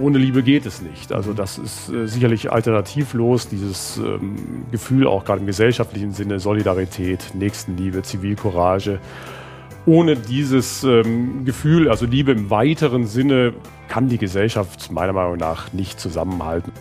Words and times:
ohne 0.00 0.18
Liebe 0.18 0.42
geht 0.42 0.66
es 0.66 0.82
nicht. 0.82 1.12
Also 1.12 1.32
das 1.32 1.58
ist 1.58 1.88
äh, 1.88 2.06
sicherlich 2.06 2.52
alternativlos, 2.52 3.48
dieses 3.48 3.98
ähm, 3.98 4.64
Gefühl 4.70 5.06
auch 5.06 5.24
gerade 5.24 5.40
im 5.40 5.46
gesellschaftlichen 5.46 6.12
Sinne, 6.12 6.40
Solidarität, 6.40 7.32
Nächstenliebe, 7.34 8.02
Zivilcourage. 8.02 8.98
Ohne 9.86 10.16
dieses 10.16 10.84
ähm, 10.84 11.44
Gefühl, 11.44 11.88
also 11.88 12.06
Liebe 12.06 12.32
im 12.32 12.50
weiteren 12.50 13.06
Sinne, 13.06 13.54
kann 13.88 14.08
die 14.08 14.18
Gesellschaft 14.18 14.92
meiner 14.92 15.12
Meinung 15.12 15.38
nach 15.38 15.72
nicht 15.72 15.98
zusammenhalten. 15.98 16.72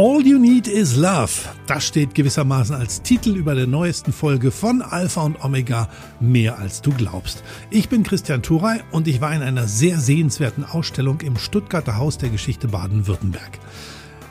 All 0.00 0.24
You 0.24 0.38
Need 0.38 0.68
Is 0.68 0.94
Love. 0.94 1.32
Das 1.66 1.84
steht 1.84 2.14
gewissermaßen 2.14 2.72
als 2.72 3.02
Titel 3.02 3.34
über 3.34 3.56
der 3.56 3.66
neuesten 3.66 4.12
Folge 4.12 4.52
von 4.52 4.80
Alpha 4.80 5.22
und 5.22 5.42
Omega 5.42 5.88
Mehr 6.20 6.56
als 6.60 6.80
du 6.80 6.92
glaubst. 6.92 7.42
Ich 7.70 7.88
bin 7.88 8.04
Christian 8.04 8.40
Turey 8.40 8.78
und 8.92 9.08
ich 9.08 9.20
war 9.20 9.34
in 9.34 9.42
einer 9.42 9.66
sehr 9.66 9.98
sehenswerten 9.98 10.62
Ausstellung 10.62 11.20
im 11.22 11.36
Stuttgarter 11.36 11.96
Haus 11.96 12.16
der 12.16 12.28
Geschichte 12.28 12.68
Baden-Württemberg. 12.68 13.58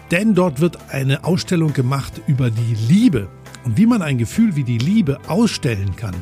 Denn 0.10 0.36
dort 0.36 0.62
wird 0.62 0.78
eine 0.90 1.26
Ausstellung 1.26 1.74
gemacht 1.74 2.14
über 2.28 2.50
die 2.50 2.76
Liebe 2.88 3.28
und 3.66 3.78
wie 3.78 3.88
man 3.88 4.02
ein 4.02 4.18
Gefühl 4.18 4.56
wie 4.56 4.64
die 4.64 4.78
Liebe 4.78 5.20
ausstellen 5.28 5.98
kann 5.98 6.16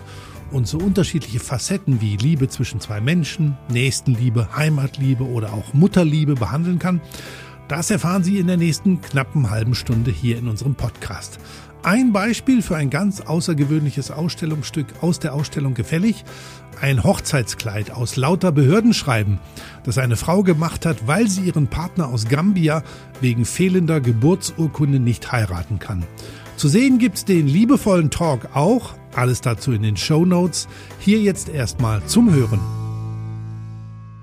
und 0.50 0.68
so 0.68 0.80
unterschiedliche 0.80 1.40
Facetten 1.40 2.02
wie 2.02 2.18
Liebe 2.18 2.48
zwischen 2.48 2.80
zwei 2.80 3.00
Menschen, 3.00 3.58
Nächstenliebe, 3.70 4.56
Heimatliebe 4.56 5.24
oder 5.24 5.54
auch 5.54 5.74
Mutterliebe 5.74 6.34
behandeln 6.34 6.80
kann. 6.80 7.00
Das 7.68 7.90
erfahren 7.90 8.24
Sie 8.24 8.38
in 8.38 8.48
der 8.48 8.58
nächsten 8.58 9.02
knappen 9.02 9.50
halben 9.50 9.74
Stunde 9.74 10.12
hier 10.12 10.38
in 10.38 10.48
unserem 10.48 10.76
Podcast. 10.76 11.40
Ein 11.82 12.14
Beispiel 12.14 12.62
für 12.62 12.76
ein 12.76 12.90
ganz 12.90 13.22
außergewöhnliches 13.22 14.12
Ausstellungsstück 14.12 14.88
aus 15.02 15.20
der 15.20 15.34
Ausstellung 15.34 15.74
gefällig. 15.74 16.24
Ein 16.82 17.04
Hochzeitskleid 17.04 17.92
aus 17.92 18.16
lauter 18.18 18.52
Behördenschreiben, 18.52 19.40
das 19.84 19.98
eine 19.98 20.16
Frau 20.16 20.44
gemacht 20.44 20.86
hat, 20.86 21.08
weil 21.08 21.28
sie 21.28 21.42
ihren 21.42 21.68
Partner 21.68 22.08
aus 22.08 22.28
Gambia 22.28 22.84
wegen 23.22 23.46
fehlender 23.46 24.02
Geburtsurkunde 24.02 25.00
nicht 25.00 25.32
heiraten 25.32 25.80
kann. 25.80 26.04
Zu 26.58 26.68
sehen 26.68 27.00
gibt's 27.00 27.26
den 27.26 27.48
liebevollen 27.48 28.12
Talk 28.12 28.56
auch. 28.56 28.94
Alles 29.16 29.42
dazu 29.42 29.72
in 29.72 29.82
den 29.82 29.98
Show 29.98 30.26
Notes. 30.26 30.68
Hier 31.00 31.20
jetzt 31.20 31.50
erstmal 31.50 32.04
zum 32.06 32.34
Hören. 32.34 32.85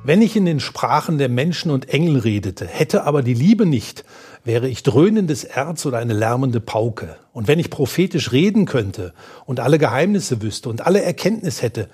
Wenn 0.04 0.20
ich 0.20 0.34
in 0.34 0.46
den 0.46 0.58
Sprachen 0.58 1.18
der 1.18 1.28
Menschen 1.28 1.70
und 1.70 1.88
Engel 1.88 2.18
redete, 2.18 2.66
hätte 2.66 3.04
aber 3.04 3.22
die 3.22 3.34
Liebe 3.34 3.66
nicht, 3.66 4.04
wäre 4.44 4.68
ich 4.68 4.82
dröhnendes 4.82 5.44
Erz 5.44 5.86
oder 5.86 5.98
eine 5.98 6.12
lärmende 6.12 6.58
Pauke. 6.58 7.16
Und 7.32 7.46
wenn 7.46 7.60
ich 7.60 7.70
prophetisch 7.70 8.32
reden 8.32 8.66
könnte 8.66 9.14
und 9.46 9.60
alle 9.60 9.78
Geheimnisse 9.78 10.42
wüsste 10.42 10.70
und 10.70 10.84
alle 10.84 11.02
Erkenntnis 11.02 11.62
hätte, 11.62 11.88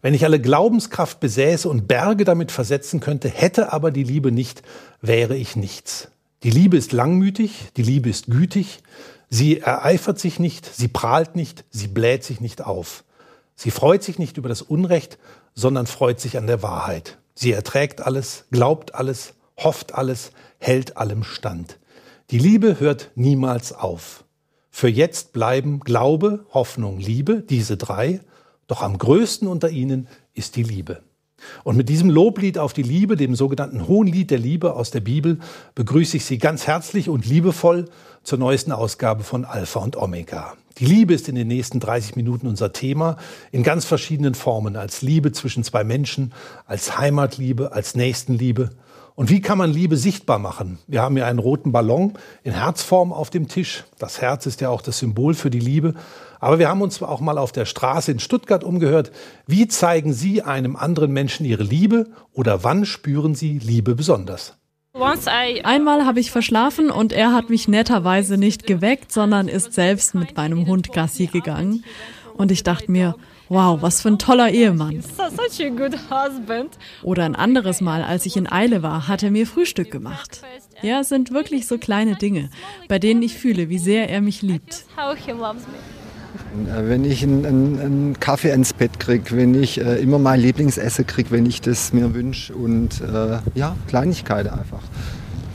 wenn 0.00 0.12
ich 0.12 0.24
alle 0.24 0.40
Glaubenskraft 0.40 1.20
besäße 1.20 1.68
und 1.68 1.86
Berge 1.86 2.24
damit 2.24 2.50
versetzen 2.50 2.98
könnte, 2.98 3.28
hätte 3.28 3.72
aber 3.72 3.92
die 3.92 4.02
Liebe 4.02 4.32
nicht, 4.32 4.64
wäre 5.00 5.36
ich 5.36 5.54
nichts. 5.54 6.08
Die 6.42 6.50
Liebe 6.50 6.76
ist 6.76 6.90
langmütig, 6.90 7.68
die 7.76 7.84
Liebe 7.84 8.10
ist 8.10 8.26
gütig, 8.26 8.82
sie 9.30 9.60
ereifert 9.60 10.18
sich 10.18 10.40
nicht, 10.40 10.66
sie 10.66 10.88
prahlt 10.88 11.36
nicht, 11.36 11.64
sie 11.70 11.86
bläht 11.86 12.24
sich 12.24 12.40
nicht 12.40 12.66
auf. 12.66 13.04
Sie 13.54 13.70
freut 13.70 14.02
sich 14.02 14.18
nicht 14.18 14.36
über 14.36 14.48
das 14.48 14.62
Unrecht, 14.62 15.18
sondern 15.54 15.86
freut 15.86 16.18
sich 16.18 16.36
an 16.36 16.48
der 16.48 16.64
Wahrheit. 16.64 17.18
Sie 17.34 17.52
erträgt 17.52 18.00
alles, 18.00 18.46
glaubt 18.50 18.94
alles, 18.94 19.34
hofft 19.56 19.94
alles, 19.94 20.32
hält 20.58 20.96
allem 20.96 21.24
stand. 21.24 21.78
Die 22.30 22.38
Liebe 22.38 22.80
hört 22.80 23.10
niemals 23.14 23.72
auf. 23.72 24.24
Für 24.70 24.88
jetzt 24.88 25.32
bleiben 25.32 25.80
Glaube, 25.80 26.46
Hoffnung, 26.50 26.98
Liebe, 26.98 27.42
diese 27.42 27.76
drei, 27.76 28.20
doch 28.66 28.82
am 28.82 28.96
größten 28.96 29.48
unter 29.48 29.68
ihnen 29.68 30.08
ist 30.32 30.56
die 30.56 30.62
Liebe. 30.62 31.02
Und 31.64 31.76
mit 31.76 31.88
diesem 31.88 32.10
Loblied 32.10 32.58
auf 32.58 32.72
die 32.72 32.82
Liebe, 32.82 33.16
dem 33.16 33.34
sogenannten 33.34 33.88
Hohenlied 33.88 34.30
der 34.30 34.38
Liebe 34.38 34.74
aus 34.74 34.90
der 34.90 35.00
Bibel, 35.00 35.38
begrüße 35.74 36.16
ich 36.16 36.24
Sie 36.24 36.38
ganz 36.38 36.66
herzlich 36.66 37.08
und 37.08 37.26
liebevoll 37.26 37.86
zur 38.22 38.38
neuesten 38.38 38.72
Ausgabe 38.72 39.24
von 39.24 39.44
Alpha 39.44 39.80
und 39.80 39.96
Omega. 39.96 40.54
Die 40.78 40.86
Liebe 40.86 41.12
ist 41.12 41.28
in 41.28 41.34
den 41.34 41.48
nächsten 41.48 41.80
30 41.80 42.16
Minuten 42.16 42.46
unser 42.46 42.72
Thema 42.72 43.16
in 43.50 43.62
ganz 43.62 43.84
verschiedenen 43.84 44.34
Formen, 44.34 44.76
als 44.76 45.02
Liebe 45.02 45.32
zwischen 45.32 45.64
zwei 45.64 45.84
Menschen, 45.84 46.32
als 46.66 46.98
Heimatliebe, 46.98 47.72
als 47.72 47.94
Nächstenliebe. 47.94 48.70
Und 49.14 49.28
wie 49.28 49.40
kann 49.40 49.58
man 49.58 49.70
Liebe 49.70 49.96
sichtbar 49.96 50.38
machen? 50.38 50.78
Wir 50.86 51.02
haben 51.02 51.16
hier 51.16 51.26
einen 51.26 51.38
roten 51.38 51.70
Ballon 51.70 52.14
in 52.44 52.52
Herzform 52.52 53.12
auf 53.12 53.28
dem 53.28 53.46
Tisch. 53.46 53.84
Das 53.98 54.20
Herz 54.20 54.46
ist 54.46 54.60
ja 54.60 54.70
auch 54.70 54.80
das 54.80 54.98
Symbol 54.98 55.34
für 55.34 55.50
die 55.50 55.60
Liebe. 55.60 55.94
Aber 56.40 56.58
wir 56.58 56.68
haben 56.68 56.82
uns 56.82 57.02
auch 57.02 57.20
mal 57.20 57.38
auf 57.38 57.52
der 57.52 57.66
Straße 57.66 58.10
in 58.10 58.18
Stuttgart 58.18 58.64
umgehört. 58.64 59.12
Wie 59.46 59.68
zeigen 59.68 60.12
Sie 60.12 60.42
einem 60.42 60.76
anderen 60.76 61.12
Menschen 61.12 61.44
Ihre 61.44 61.62
Liebe 61.62 62.06
oder 62.32 62.64
wann 62.64 62.86
spüren 62.86 63.34
Sie 63.34 63.58
Liebe 63.58 63.94
besonders? 63.94 64.56
Einmal 64.94 66.04
habe 66.04 66.20
ich 66.20 66.30
verschlafen 66.30 66.90
und 66.90 67.12
er 67.12 67.32
hat 67.32 67.48
mich 67.48 67.68
netterweise 67.68 68.36
nicht 68.36 68.66
geweckt, 68.66 69.12
sondern 69.12 69.48
ist 69.48 69.72
selbst 69.72 70.14
mit 70.14 70.36
meinem 70.36 70.66
Hund 70.66 70.92
Gassi 70.92 71.26
gegangen. 71.26 71.84
Und 72.36 72.50
ich 72.50 72.62
dachte 72.62 72.90
mir, 72.90 73.14
wow, 73.52 73.80
was 73.82 74.00
für 74.00 74.08
ein 74.08 74.18
toller 74.18 74.50
Ehemann. 74.50 75.02
Oder 77.02 77.24
ein 77.24 77.34
anderes 77.34 77.80
Mal, 77.80 78.02
als 78.02 78.26
ich 78.26 78.36
in 78.36 78.50
Eile 78.50 78.82
war, 78.82 79.08
hat 79.08 79.22
er 79.22 79.30
mir 79.30 79.46
Frühstück 79.46 79.90
gemacht. 79.90 80.42
Ja, 80.80 81.00
es 81.00 81.08
sind 81.08 81.32
wirklich 81.32 81.66
so 81.66 81.78
kleine 81.78 82.16
Dinge, 82.16 82.50
bei 82.88 82.98
denen 82.98 83.22
ich 83.22 83.36
fühle, 83.36 83.68
wie 83.68 83.78
sehr 83.78 84.08
er 84.10 84.20
mich 84.20 84.42
liebt. 84.42 84.84
Äh, 86.66 86.88
wenn 86.88 87.04
ich 87.04 87.22
einen, 87.22 87.44
einen, 87.44 88.20
Kaffee 88.20 88.50
ins 88.50 88.72
Bett 88.72 88.98
kriege, 88.98 89.36
wenn 89.36 89.54
ich 89.54 89.80
äh, 89.80 89.96
immer 90.00 90.18
mein 90.18 90.40
Lieblingsessen 90.40 91.06
kriege, 91.06 91.30
wenn 91.30 91.46
ich 91.46 91.60
das 91.60 91.92
mir 91.92 92.14
wünsche 92.14 92.54
und 92.54 93.00
äh, 93.00 93.38
ja, 93.54 93.76
Kleinigkeiten 93.88 94.50
einfach. 94.50 94.80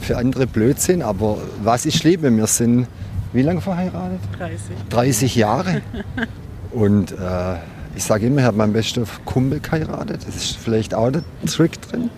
Für 0.01 0.17
andere 0.17 0.47
Blödsinn, 0.47 1.01
aber 1.01 1.39
was 1.63 1.85
ich 1.85 2.03
liebe, 2.03 2.35
wir 2.35 2.47
sind 2.47 2.87
wie 3.33 3.41
lange 3.41 3.61
verheiratet? 3.61 4.19
30. 4.37 4.59
30 4.89 5.35
Jahre. 5.35 5.81
und 6.71 7.11
äh, 7.11 7.55
ich 7.97 8.03
sage 8.03 8.27
immer, 8.27 8.39
ich 8.39 8.45
habe 8.45 8.57
meinen 8.57 8.73
besten 8.73 9.05
Kumpel 9.25 9.59
geheiratet. 9.59 10.21
Das 10.25 10.35
ist 10.35 10.55
vielleicht 10.55 10.93
auch 10.93 11.11
der 11.11 11.23
Trick 11.45 11.81
drin. 11.81 12.09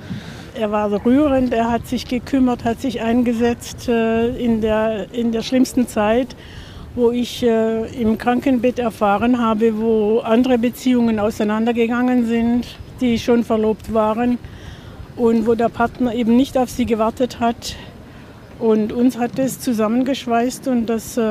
Er 0.53 0.71
war 0.71 0.91
rührend, 1.05 1.53
er 1.53 1.71
hat 1.71 1.87
sich 1.87 2.05
gekümmert, 2.05 2.65
hat 2.65 2.81
sich 2.81 3.01
eingesetzt 3.01 3.87
äh, 3.87 4.27
in, 4.35 4.61
der, 4.61 5.11
in 5.13 5.31
der 5.31 5.41
schlimmsten 5.41 5.87
Zeit 5.87 6.35
wo 6.95 7.11
ich 7.11 7.43
äh, 7.43 7.85
im 8.01 8.17
Krankenbett 8.17 8.79
erfahren 8.79 9.39
habe, 9.39 9.77
wo 9.77 10.19
andere 10.19 10.57
Beziehungen 10.57 11.19
auseinandergegangen 11.19 12.25
sind, 12.25 12.65
die 12.99 13.19
schon 13.19 13.43
verlobt 13.43 13.93
waren 13.93 14.37
und 15.15 15.47
wo 15.47 15.55
der 15.55 15.69
Partner 15.69 16.13
eben 16.13 16.35
nicht 16.35 16.57
auf 16.57 16.69
sie 16.69 16.85
gewartet 16.85 17.39
hat. 17.39 17.75
Und 18.59 18.91
uns 18.91 19.17
hat 19.17 19.39
es 19.39 19.61
zusammengeschweißt 19.61 20.67
und 20.67 20.87
das 20.87 21.15
äh, 21.15 21.21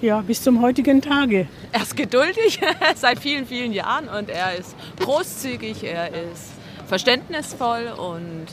ja, 0.00 0.20
bis 0.24 0.42
zum 0.42 0.62
heutigen 0.62 1.02
Tage. 1.02 1.48
Er 1.72 1.82
ist 1.82 1.96
geduldig 1.96 2.60
seit 2.94 3.18
vielen, 3.18 3.46
vielen 3.46 3.72
Jahren 3.72 4.08
und 4.08 4.30
er 4.30 4.54
ist 4.54 4.76
großzügig, 5.00 5.82
er 5.82 6.08
ist 6.08 6.52
verständnisvoll 6.86 7.92
und 7.98 8.46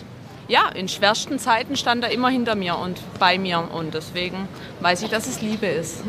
ja, 0.47 0.69
in 0.69 0.87
schwersten 0.87 1.37
Zeiten 1.37 1.75
stand 1.75 2.03
er 2.03 2.11
immer 2.11 2.29
hinter 2.29 2.55
mir 2.55 2.77
und 2.77 2.99
bei 3.19 3.37
mir 3.37 3.69
und 3.71 3.93
deswegen 3.93 4.47
weiß 4.81 5.03
ich, 5.03 5.09
dass 5.09 5.27
es 5.27 5.41
Liebe 5.41 5.67
ist. 5.67 6.03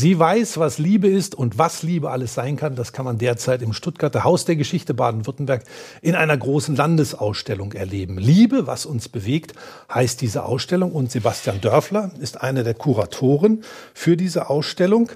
Sie 0.00 0.18
weiß, 0.18 0.56
was 0.56 0.78
Liebe 0.78 1.08
ist 1.08 1.34
und 1.34 1.58
was 1.58 1.82
Liebe 1.82 2.10
alles 2.10 2.32
sein 2.32 2.56
kann. 2.56 2.74
Das 2.74 2.94
kann 2.94 3.04
man 3.04 3.18
derzeit 3.18 3.60
im 3.60 3.74
Stuttgarter 3.74 4.24
Haus 4.24 4.46
der 4.46 4.56
Geschichte 4.56 4.94
Baden-Württemberg 4.94 5.62
in 6.00 6.14
einer 6.14 6.38
großen 6.38 6.74
Landesausstellung 6.74 7.74
erleben. 7.74 8.16
Liebe, 8.16 8.66
was 8.66 8.86
uns 8.86 9.10
bewegt, 9.10 9.52
heißt 9.92 10.22
diese 10.22 10.46
Ausstellung. 10.46 10.92
Und 10.92 11.12
Sebastian 11.12 11.60
Dörfler 11.60 12.12
ist 12.18 12.40
einer 12.40 12.62
der 12.64 12.72
Kuratoren 12.72 13.62
für 13.92 14.16
diese 14.16 14.48
Ausstellung. 14.48 15.12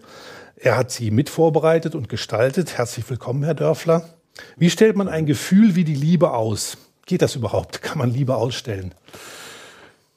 Er 0.57 0.77
hat 0.77 0.91
sie 0.91 1.11
mit 1.11 1.31
vorbereitet 1.31 1.95
und 1.95 2.11
gestaltet. 2.11 2.77
Herzlich 2.77 3.09
willkommen, 3.09 3.43
Herr 3.43 3.55
Dörfler. 3.55 4.11
Wie 4.59 4.69
stellt 4.69 4.97
man 4.97 5.09
ein 5.09 5.25
Gefühl 5.25 5.77
wie 5.77 5.85
die 5.85 5.95
Liebe 5.95 6.33
aus? 6.33 6.77
Geht 7.07 7.23
das 7.23 7.37
überhaupt? 7.37 7.81
Kann 7.81 7.97
man 7.97 8.11
Liebe 8.11 8.37
ausstellen? 8.37 8.95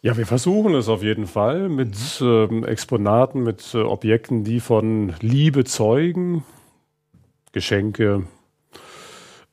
Ja, 0.02 0.16
wir 0.16 0.28
versuchen 0.28 0.76
es 0.76 0.90
auf 0.90 1.02
jeden 1.02 1.26
Fall 1.26 1.70
mit 1.70 1.96
ähm, 2.22 2.64
Exponaten, 2.64 3.44
mit 3.44 3.74
äh, 3.74 3.80
Objekten, 3.80 4.44
die 4.44 4.60
von 4.60 5.14
Liebe 5.22 5.64
zeugen, 5.64 6.44
Geschenke, 7.52 8.28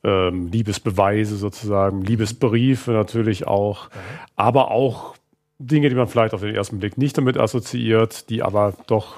ähm, 0.03 0.47
Liebesbeweise 0.47 1.35
sozusagen, 1.35 2.03
Liebesbriefe 2.03 2.91
natürlich 2.91 3.47
auch, 3.47 3.89
aber 4.35 4.69
auch 4.69 5.15
Dinge, 5.57 5.89
die 5.89 5.95
man 5.95 6.07
vielleicht 6.07 6.35
auf 6.35 6.41
den 6.41 6.53
ersten 6.53 6.79
Blick 6.79 6.97
nicht 6.97 7.17
damit 7.17 7.37
assoziiert, 7.37 8.29
die 8.29 8.43
aber 8.43 8.75
doch 8.85 9.15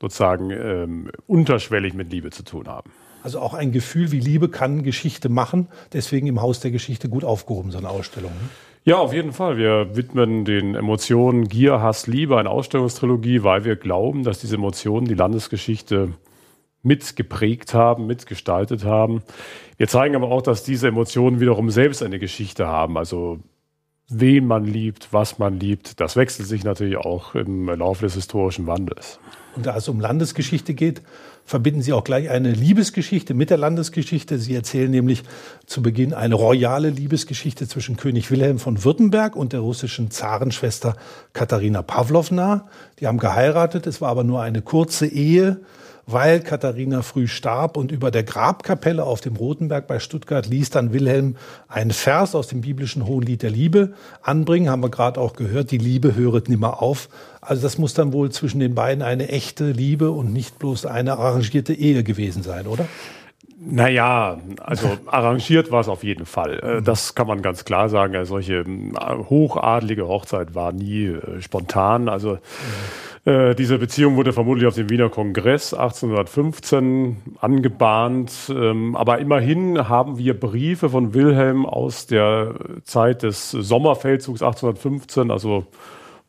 sozusagen 0.00 0.50
ähm, 0.50 1.10
unterschwellig 1.26 1.94
mit 1.94 2.12
Liebe 2.12 2.30
zu 2.30 2.44
tun 2.44 2.68
haben. 2.68 2.92
Also 3.24 3.40
auch 3.40 3.54
ein 3.54 3.72
Gefühl 3.72 4.12
wie 4.12 4.20
Liebe 4.20 4.48
kann 4.48 4.84
Geschichte 4.84 5.28
machen, 5.28 5.66
deswegen 5.92 6.28
im 6.28 6.40
Haus 6.40 6.60
der 6.60 6.70
Geschichte 6.70 7.08
gut 7.08 7.24
aufgehoben, 7.24 7.72
so 7.72 7.78
eine 7.78 7.90
Ausstellung. 7.90 8.30
Ne? 8.30 8.48
Ja, 8.84 8.96
auf 8.96 9.12
jeden 9.12 9.32
Fall. 9.32 9.58
Wir 9.58 9.94
widmen 9.94 10.44
den 10.44 10.74
Emotionen 10.74 11.48
Gier, 11.48 11.82
Hass, 11.82 12.06
Liebe 12.06 12.38
eine 12.38 12.50
Ausstellungstrilogie, 12.50 13.42
weil 13.42 13.64
wir 13.64 13.76
glauben, 13.76 14.24
dass 14.24 14.40
diese 14.40 14.56
Emotionen 14.56 15.06
die 15.06 15.14
Landesgeschichte 15.14 16.14
mitgeprägt 16.82 17.74
haben, 17.74 18.06
mitgestaltet 18.06 18.84
haben. 18.84 19.22
Wir 19.76 19.86
zeigen 19.86 20.16
aber 20.16 20.30
auch, 20.30 20.40
dass 20.40 20.64
diese 20.64 20.88
Emotionen 20.88 21.40
wiederum 21.40 21.68
selbst 21.70 22.02
eine 22.02 22.18
Geschichte 22.18 22.68
haben. 22.68 22.96
Also 22.96 23.40
wen 24.08 24.46
man 24.46 24.64
liebt, 24.64 25.12
was 25.12 25.38
man 25.38 25.60
liebt, 25.60 26.00
das 26.00 26.16
wechselt 26.16 26.48
sich 26.48 26.64
natürlich 26.64 26.96
auch 26.96 27.34
im 27.34 27.68
Laufe 27.68 28.06
des 28.06 28.14
historischen 28.14 28.66
Wandels. 28.66 29.20
Und 29.56 29.66
da 29.66 29.76
es 29.76 29.88
um 29.88 30.00
Landesgeschichte 30.00 30.72
geht, 30.72 31.02
verbinden 31.50 31.82
Sie 31.82 31.92
auch 31.92 32.04
gleich 32.04 32.30
eine 32.30 32.52
Liebesgeschichte 32.52 33.34
mit 33.34 33.50
der 33.50 33.56
Landesgeschichte. 33.56 34.38
Sie 34.38 34.54
erzählen 34.54 34.88
nämlich 34.88 35.24
zu 35.66 35.82
Beginn 35.82 36.14
eine 36.14 36.36
royale 36.36 36.90
Liebesgeschichte 36.90 37.66
zwischen 37.66 37.96
König 37.96 38.30
Wilhelm 38.30 38.60
von 38.60 38.84
Württemberg 38.84 39.34
und 39.34 39.52
der 39.52 39.58
russischen 39.58 40.12
Zarenschwester 40.12 40.94
Katharina 41.32 41.82
Pawlowna. 41.82 42.68
Die 43.00 43.08
haben 43.08 43.18
geheiratet, 43.18 43.88
es 43.88 44.00
war 44.00 44.10
aber 44.10 44.22
nur 44.22 44.40
eine 44.40 44.62
kurze 44.62 45.08
Ehe 45.08 45.58
weil 46.06 46.40
Katharina 46.40 47.02
früh 47.02 47.26
starb 47.26 47.76
und 47.76 47.92
über 47.92 48.10
der 48.10 48.22
Grabkapelle 48.22 49.04
auf 49.04 49.20
dem 49.20 49.36
Rotenberg 49.36 49.86
bei 49.86 49.98
Stuttgart 49.98 50.46
ließ 50.46 50.70
dann 50.70 50.92
Wilhelm 50.92 51.36
einen 51.68 51.90
Vers 51.90 52.34
aus 52.34 52.48
dem 52.48 52.62
biblischen 52.62 53.06
Hohenlied 53.06 53.42
der 53.42 53.50
Liebe 53.50 53.92
anbringen, 54.22 54.70
haben 54.70 54.82
wir 54.82 54.90
gerade 54.90 55.20
auch 55.20 55.34
gehört, 55.34 55.70
die 55.70 55.78
Liebe 55.78 56.14
höret 56.14 56.48
nimmer 56.48 56.82
auf. 56.82 57.08
Also 57.40 57.62
das 57.62 57.78
muss 57.78 57.94
dann 57.94 58.12
wohl 58.12 58.30
zwischen 58.30 58.60
den 58.60 58.74
beiden 58.74 59.02
eine 59.02 59.28
echte 59.28 59.70
Liebe 59.70 60.10
und 60.10 60.32
nicht 60.32 60.58
bloß 60.58 60.86
eine 60.86 61.18
arrangierte 61.18 61.74
Ehe 61.74 62.02
gewesen 62.04 62.42
sein, 62.42 62.66
oder? 62.66 62.86
Naja, 63.62 64.38
also 64.60 64.96
arrangiert 65.06 65.70
war 65.70 65.82
es 65.82 65.88
auf 65.88 66.02
jeden 66.02 66.24
Fall. 66.24 66.58
Äh, 66.60 66.82
das 66.82 67.14
kann 67.14 67.26
man 67.26 67.42
ganz 67.42 67.64
klar 67.64 67.88
sagen. 67.90 68.14
Eine 68.14 68.24
solche 68.24 68.60
äh, 68.60 68.64
hochadlige 69.28 70.08
Hochzeit 70.08 70.54
war 70.54 70.72
nie 70.72 71.06
äh, 71.06 71.42
spontan. 71.42 72.08
Also 72.08 72.34
mhm. 72.34 72.38
Äh, 73.24 73.54
diese 73.54 73.78
Beziehung 73.78 74.16
wurde 74.16 74.32
vermutlich 74.32 74.66
auf 74.66 74.74
dem 74.74 74.88
Wiener 74.88 75.10
Kongress 75.10 75.74
1815 75.74 77.16
angebahnt. 77.40 78.32
Ähm, 78.54 78.96
aber 78.96 79.18
immerhin 79.18 79.88
haben 79.88 80.16
wir 80.16 80.38
Briefe 80.38 80.88
von 80.88 81.12
Wilhelm 81.12 81.66
aus 81.66 82.06
der 82.06 82.54
Zeit 82.84 83.22
des 83.22 83.50
Sommerfeldzugs 83.50 84.42
1815, 84.42 85.30
also 85.30 85.66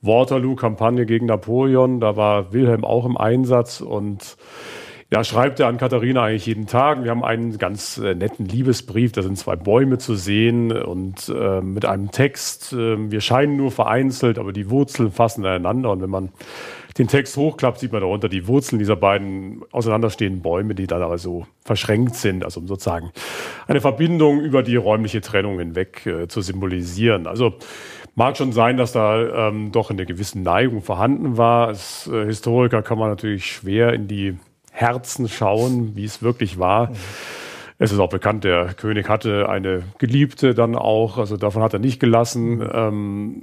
Waterloo-Kampagne 0.01 1.05
gegen 1.05 1.27
Napoleon. 1.27 2.01
Da 2.01 2.17
war 2.17 2.51
Wilhelm 2.51 2.83
auch 2.83 3.05
im 3.05 3.15
Einsatz 3.15 3.79
und 3.79 4.35
ja, 5.11 5.25
schreibt 5.25 5.59
er 5.59 5.67
an 5.67 5.77
Katharina 5.77 6.23
eigentlich 6.23 6.45
jeden 6.45 6.67
Tag. 6.67 7.03
Wir 7.03 7.11
haben 7.11 7.23
einen 7.23 7.57
ganz 7.57 7.97
äh, 7.97 8.15
netten 8.15 8.45
Liebesbrief, 8.45 9.11
da 9.11 9.21
sind 9.21 9.37
zwei 9.37 9.57
Bäume 9.57 9.97
zu 9.97 10.15
sehen 10.15 10.71
und 10.71 11.27
äh, 11.27 11.59
mit 11.59 11.83
einem 11.85 12.11
Text. 12.11 12.71
Äh, 12.71 13.11
wir 13.11 13.19
scheinen 13.19 13.57
nur 13.57 13.71
vereinzelt, 13.71 14.39
aber 14.39 14.53
die 14.53 14.69
Wurzeln 14.69 15.11
fassen 15.11 15.45
einander. 15.45 15.91
Und 15.91 16.01
wenn 16.01 16.09
man 16.09 16.29
den 16.97 17.09
Text 17.09 17.35
hochklappt, 17.35 17.79
sieht 17.79 17.91
man 17.91 17.99
darunter 17.99 18.29
die 18.29 18.47
Wurzeln 18.47 18.79
dieser 18.79 18.95
beiden 18.95 19.63
auseinanderstehenden 19.71 20.41
Bäume, 20.41 20.75
die 20.75 20.87
dann 20.87 21.01
aber 21.01 21.17
so 21.17 21.45
verschränkt 21.65 22.15
sind, 22.15 22.45
also 22.45 22.61
um 22.61 22.67
sozusagen 22.67 23.11
eine 23.67 23.81
Verbindung 23.81 24.39
über 24.39 24.63
die 24.63 24.77
räumliche 24.77 25.19
Trennung 25.19 25.59
hinweg 25.59 26.05
äh, 26.05 26.29
zu 26.29 26.39
symbolisieren. 26.39 27.27
Also 27.27 27.55
mag 28.15 28.37
schon 28.37 28.53
sein, 28.53 28.77
dass 28.77 28.93
da 28.93 29.49
ähm, 29.49 29.73
doch 29.73 29.89
eine 29.89 30.05
gewisse 30.05 30.39
Neigung 30.39 30.81
vorhanden 30.81 31.35
war. 31.35 31.67
Als 31.67 32.07
äh, 32.07 32.25
Historiker 32.25 32.81
kann 32.81 32.97
man 32.97 33.09
natürlich 33.09 33.45
schwer 33.45 33.91
in 33.91 34.07
die 34.07 34.37
Herzen 34.81 35.27
schauen, 35.27 35.95
wie 35.95 36.05
es 36.05 36.21
wirklich 36.21 36.59
war. 36.59 36.91
Es 37.77 37.91
ist 37.91 37.99
auch 37.99 38.09
bekannt, 38.09 38.43
der 38.43 38.73
König 38.73 39.09
hatte 39.09 39.49
eine 39.49 39.83
Geliebte 39.97 40.53
dann 40.53 40.75
auch, 40.75 41.17
also 41.17 41.37
davon 41.37 41.63
hat 41.63 41.73
er 41.73 41.79
nicht 41.79 41.99
gelassen. 41.99 42.67
Ähm, 42.73 43.41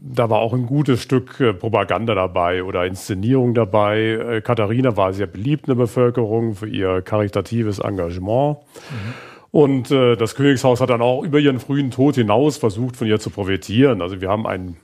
da 0.00 0.30
war 0.30 0.38
auch 0.38 0.52
ein 0.52 0.66
gutes 0.66 1.02
Stück 1.02 1.38
äh, 1.40 1.52
Propaganda 1.52 2.14
dabei 2.14 2.64
oder 2.64 2.86
Inszenierung 2.86 3.54
dabei. 3.54 4.00
Äh, 4.00 4.40
Katharina 4.40 4.96
war 4.96 5.12
sehr 5.12 5.26
beliebt 5.26 5.68
in 5.68 5.74
der 5.74 5.82
Bevölkerung 5.82 6.54
für 6.54 6.68
ihr 6.68 7.02
karitatives 7.02 7.78
Engagement. 7.78 8.58
Mhm. 8.90 9.14
Und 9.50 9.90
äh, 9.90 10.16
das 10.16 10.34
Königshaus 10.34 10.80
hat 10.80 10.90
dann 10.90 11.00
auch 11.00 11.22
über 11.22 11.38
ihren 11.38 11.58
frühen 11.58 11.90
Tod 11.90 12.16
hinaus 12.16 12.56
versucht, 12.56 12.96
von 12.96 13.06
ihr 13.06 13.18
zu 13.18 13.30
profitieren. 13.30 14.02
Also 14.02 14.20
wir 14.20 14.28
haben 14.28 14.46
ein 14.46 14.76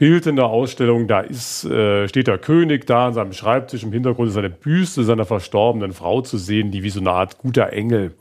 Bild 0.00 0.26
in 0.26 0.36
der 0.36 0.46
Ausstellung, 0.46 1.08
da 1.08 1.20
ist, 1.20 1.66
äh, 1.66 2.08
steht 2.08 2.26
der 2.26 2.38
König 2.38 2.86
da 2.86 3.08
an 3.08 3.12
seinem 3.12 3.34
Schreibtisch, 3.34 3.82
im 3.82 3.92
Hintergrund 3.92 4.30
ist 4.30 4.36
eine 4.38 4.48
Büste 4.48 5.04
seiner 5.04 5.26
verstorbenen 5.26 5.92
Frau 5.92 6.22
zu 6.22 6.38
sehen, 6.38 6.70
die 6.70 6.82
wie 6.82 6.88
so 6.88 7.00
eine 7.00 7.10
Art 7.10 7.36
guter 7.36 7.74
Engel 7.74 8.14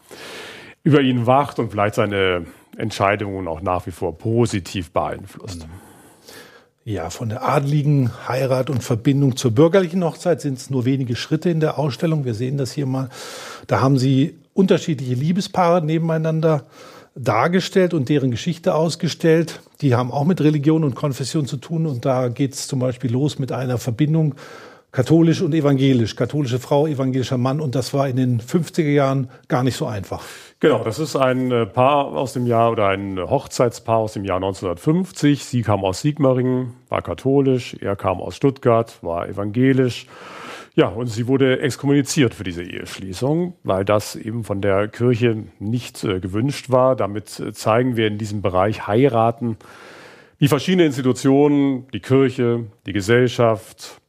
über 0.84 1.00
ihn 1.00 1.26
wacht 1.26 1.58
und 1.58 1.72
vielleicht 1.72 1.96
seine 1.96 2.46
Entscheidungen 2.78 3.48
auch 3.48 3.62
nach 3.62 3.88
wie 3.88 3.92
vor 3.92 4.18
positiv 4.18 4.92
beeinflusst. 4.92 5.68
Mhm. 5.68 5.74
Ja, 6.84 7.10
von 7.10 7.30
der 7.30 7.48
adligen 7.48 8.12
Heirat 8.28 8.70
und 8.70 8.84
Verbindung 8.84 9.38
zur 9.38 9.52
bürgerlichen 9.52 10.04
Hochzeit 10.04 10.42
sind 10.42 10.58
es 10.58 10.70
nur 10.70 10.84
wenige 10.84 11.16
Schritte 11.16 11.50
in 11.50 11.62
der 11.62 11.80
Ausstellung. 11.80 12.26
Wir 12.26 12.34
sehen 12.34 12.58
das 12.58 12.74
hier 12.74 12.88
mal. 12.88 13.08
Da 13.68 13.80
haben 13.80 13.98
Sie 13.98 14.36
unterschiedliche 14.54 15.14
Liebespaare 15.14 15.82
nebeneinander 15.82 16.66
dargestellt 17.20 17.94
und 17.94 18.10
deren 18.10 18.32
Geschichte 18.32 18.74
ausgestellt. 18.74 19.60
Die 19.82 19.94
haben 19.94 20.12
auch 20.12 20.26
mit 20.26 20.42
Religion 20.42 20.84
und 20.84 20.96
Konfession 20.96 21.46
zu 21.46 21.58
tun. 21.58 21.86
Und 21.86 22.06
da 22.06 22.30
geht 22.30 22.54
es 22.54 22.68
zum 22.68 22.80
Beispiel 22.80 23.12
los 23.12 23.40
mit 23.40 23.52
einer 23.52 23.78
Verbindung 23.78 24.36
katholisch 24.92 25.42
und 25.42 25.54
evangelisch, 25.54 26.16
katholische 26.16 26.60
Frau, 26.60 26.88
evangelischer 26.88 27.38
Mann. 27.38 27.60
Und 27.60 27.76
das 27.76 27.94
war 27.94 28.08
in 28.08 28.16
den 28.16 28.40
50er 28.40 28.90
Jahren 28.90 29.30
gar 29.48 29.64
nicht 29.64 29.76
so 29.76 29.86
einfach. 29.86 30.24
Genau, 30.62 30.84
das 30.84 30.98
ist 30.98 31.16
ein 31.16 31.52
äh, 31.52 31.66
Paar 31.66 32.06
aus 32.08 32.34
dem 32.34 32.48
Jahr 32.48 32.72
oder 32.72 32.88
ein 32.88 33.20
Hochzeitspaar 33.20 33.98
aus 33.98 34.14
dem 34.14 34.26
Jahr 34.26 34.38
1950. 34.38 35.46
Sie 35.46 35.62
kam 35.62 35.84
aus 35.84 36.02
Sigmaringen, 36.02 36.74
war 36.90 37.02
katholisch, 37.02 37.76
er 37.80 37.96
kam 37.96 38.20
aus 38.20 38.36
Stuttgart, 38.36 38.98
war 39.02 39.28
evangelisch. 39.28 40.08
Ja, 40.76 40.88
und 40.88 41.08
sie 41.08 41.28
wurde 41.28 41.60
exkommuniziert 41.60 42.34
für 42.34 42.44
diese 42.44 42.64
Eheschließung, 42.64 43.54
weil 43.64 43.86
das 43.86 44.16
eben 44.16 44.44
von 44.44 44.62
der 44.62 44.88
Kirche 44.88 45.44
nicht 45.60 46.04
äh, 46.04 46.20
gewünscht 46.20 46.70
war. 46.70 46.96
Damit 46.96 47.40
äh, 47.40 47.54
zeigen 47.54 47.98
wir 47.98 48.08
in 48.08 48.18
diesem 48.18 48.42
Bereich 48.42 48.88
heiraten, 48.88 49.58
wie 50.38 50.48
verschiedene 50.48 50.86
Institutionen, 50.86 51.88
die 51.92 52.00
Kirche, 52.00 52.66
die 52.86 52.94
Gesellschaft, 52.94 54.00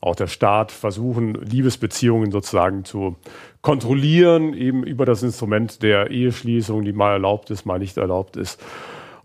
auch 0.00 0.14
der 0.14 0.26
Staat 0.26 0.70
versuchen, 0.70 1.34
Liebesbeziehungen 1.34 2.30
sozusagen 2.30 2.84
zu 2.84 3.16
kontrollieren, 3.62 4.54
eben 4.54 4.84
über 4.84 5.04
das 5.06 5.22
Instrument 5.22 5.82
der 5.82 6.10
Eheschließung, 6.10 6.84
die 6.84 6.92
mal 6.92 7.12
erlaubt 7.12 7.50
ist, 7.50 7.64
mal 7.64 7.78
nicht 7.78 7.96
erlaubt 7.96 8.36
ist. 8.36 8.62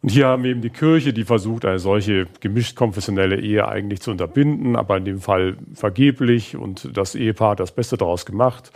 Und 0.03 0.09
hier 0.09 0.27
haben 0.27 0.43
wir 0.43 0.51
eben 0.51 0.61
die 0.61 0.69
Kirche, 0.69 1.13
die 1.13 1.23
versucht, 1.23 1.63
eine 1.63 1.79
solche 1.79 2.27
gemischt 2.41 2.75
konfessionelle 2.75 3.39
Ehe 3.39 3.65
eigentlich 3.65 4.01
zu 4.01 4.11
unterbinden, 4.11 4.75
aber 4.75 4.97
in 4.97 5.05
dem 5.05 5.21
Fall 5.21 5.55
vergeblich 5.73 6.57
und 6.57 6.89
das 6.97 7.15
Ehepaar 7.15 7.51
hat 7.51 7.61
das 7.61 7.71
Beste 7.71 7.95
daraus 7.95 8.25
gemacht. 8.25 8.73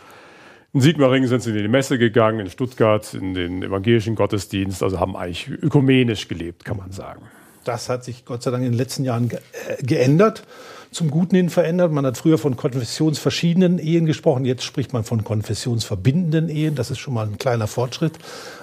In 0.72 0.80
Sigmaringen 0.80 1.28
sind 1.28 1.44
sie 1.44 1.50
in 1.50 1.58
die 1.58 1.68
Messe 1.68 1.98
gegangen, 1.98 2.40
in 2.40 2.50
Stuttgart 2.50 3.14
in 3.14 3.34
den 3.34 3.62
evangelischen 3.62 4.16
Gottesdienst, 4.16 4.82
also 4.82 5.02
haben 5.02 5.18
eigentlich 5.18 5.50
ökumenisch 5.50 6.30
gelebt, 6.30 6.64
kann 6.64 6.78
man 6.78 6.94
sagen. 6.94 7.24
Das 7.66 7.90
hat 7.90 8.06
sich 8.06 8.24
Gott 8.24 8.44
sei 8.44 8.52
Dank 8.52 8.64
in 8.64 8.72
den 8.72 8.78
letzten 8.78 9.04
Jahren 9.04 9.28
ge 9.28 9.40
äh, 9.68 9.84
geändert 9.84 10.44
zum 10.92 11.12
Guten 11.12 11.36
hin 11.36 11.50
verändert. 11.50 11.92
Man 11.92 12.06
hat 12.06 12.18
früher 12.18 12.38
von 12.38 12.56
konfessionsverschiedenen 12.56 13.80
Ehen 13.80 14.06
gesprochen, 14.06 14.46
jetzt 14.46 14.64
spricht 14.64 14.94
man 14.94 15.04
von 15.04 15.24
konfessionsverbindenden 15.24 16.50
Ehen. 16.50 16.76
Das 16.76 16.92
ist 16.92 17.00
schon 17.00 17.14
mal 17.14 17.28
ein 17.28 17.38
kleiner 17.38 17.68
Fortschritt. 17.68 18.14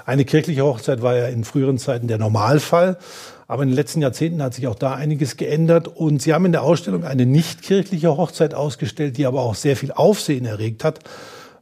Eine 0.07 0.25
kirchliche 0.25 0.65
Hochzeit 0.65 1.03
war 1.03 1.17
ja 1.17 1.27
in 1.27 1.45
früheren 1.45 1.79
Zeiten 1.79 2.09
der 2.09 2.19
Normalfall. 2.19 2.99
Aber 3.47 3.63
in 3.63 3.69
den 3.69 3.77
letzten 3.77 4.01
Jahrzehnten 4.01 4.43
hat 4.43 4.55
sich 4.55 4.67
auch 4.67 4.75
da 4.75 4.95
einiges 4.95 5.37
geändert. 5.37 5.89
Und 5.89 6.23
Sie 6.23 6.33
haben 6.33 6.47
in 6.47 6.53
der 6.53 6.63
Ausstellung 6.63 7.05
eine 7.05 7.27
nicht 7.27 7.63
kirchliche 7.63 8.17
Hochzeit 8.17 8.55
ausgestellt, 8.55 9.19
die 9.19 9.27
aber 9.27 9.43
auch 9.43 9.55
sehr 9.55 9.77
viel 9.77 9.93
Aufsehen 9.93 10.47
erregt 10.47 10.85
hat. 10.85 11.01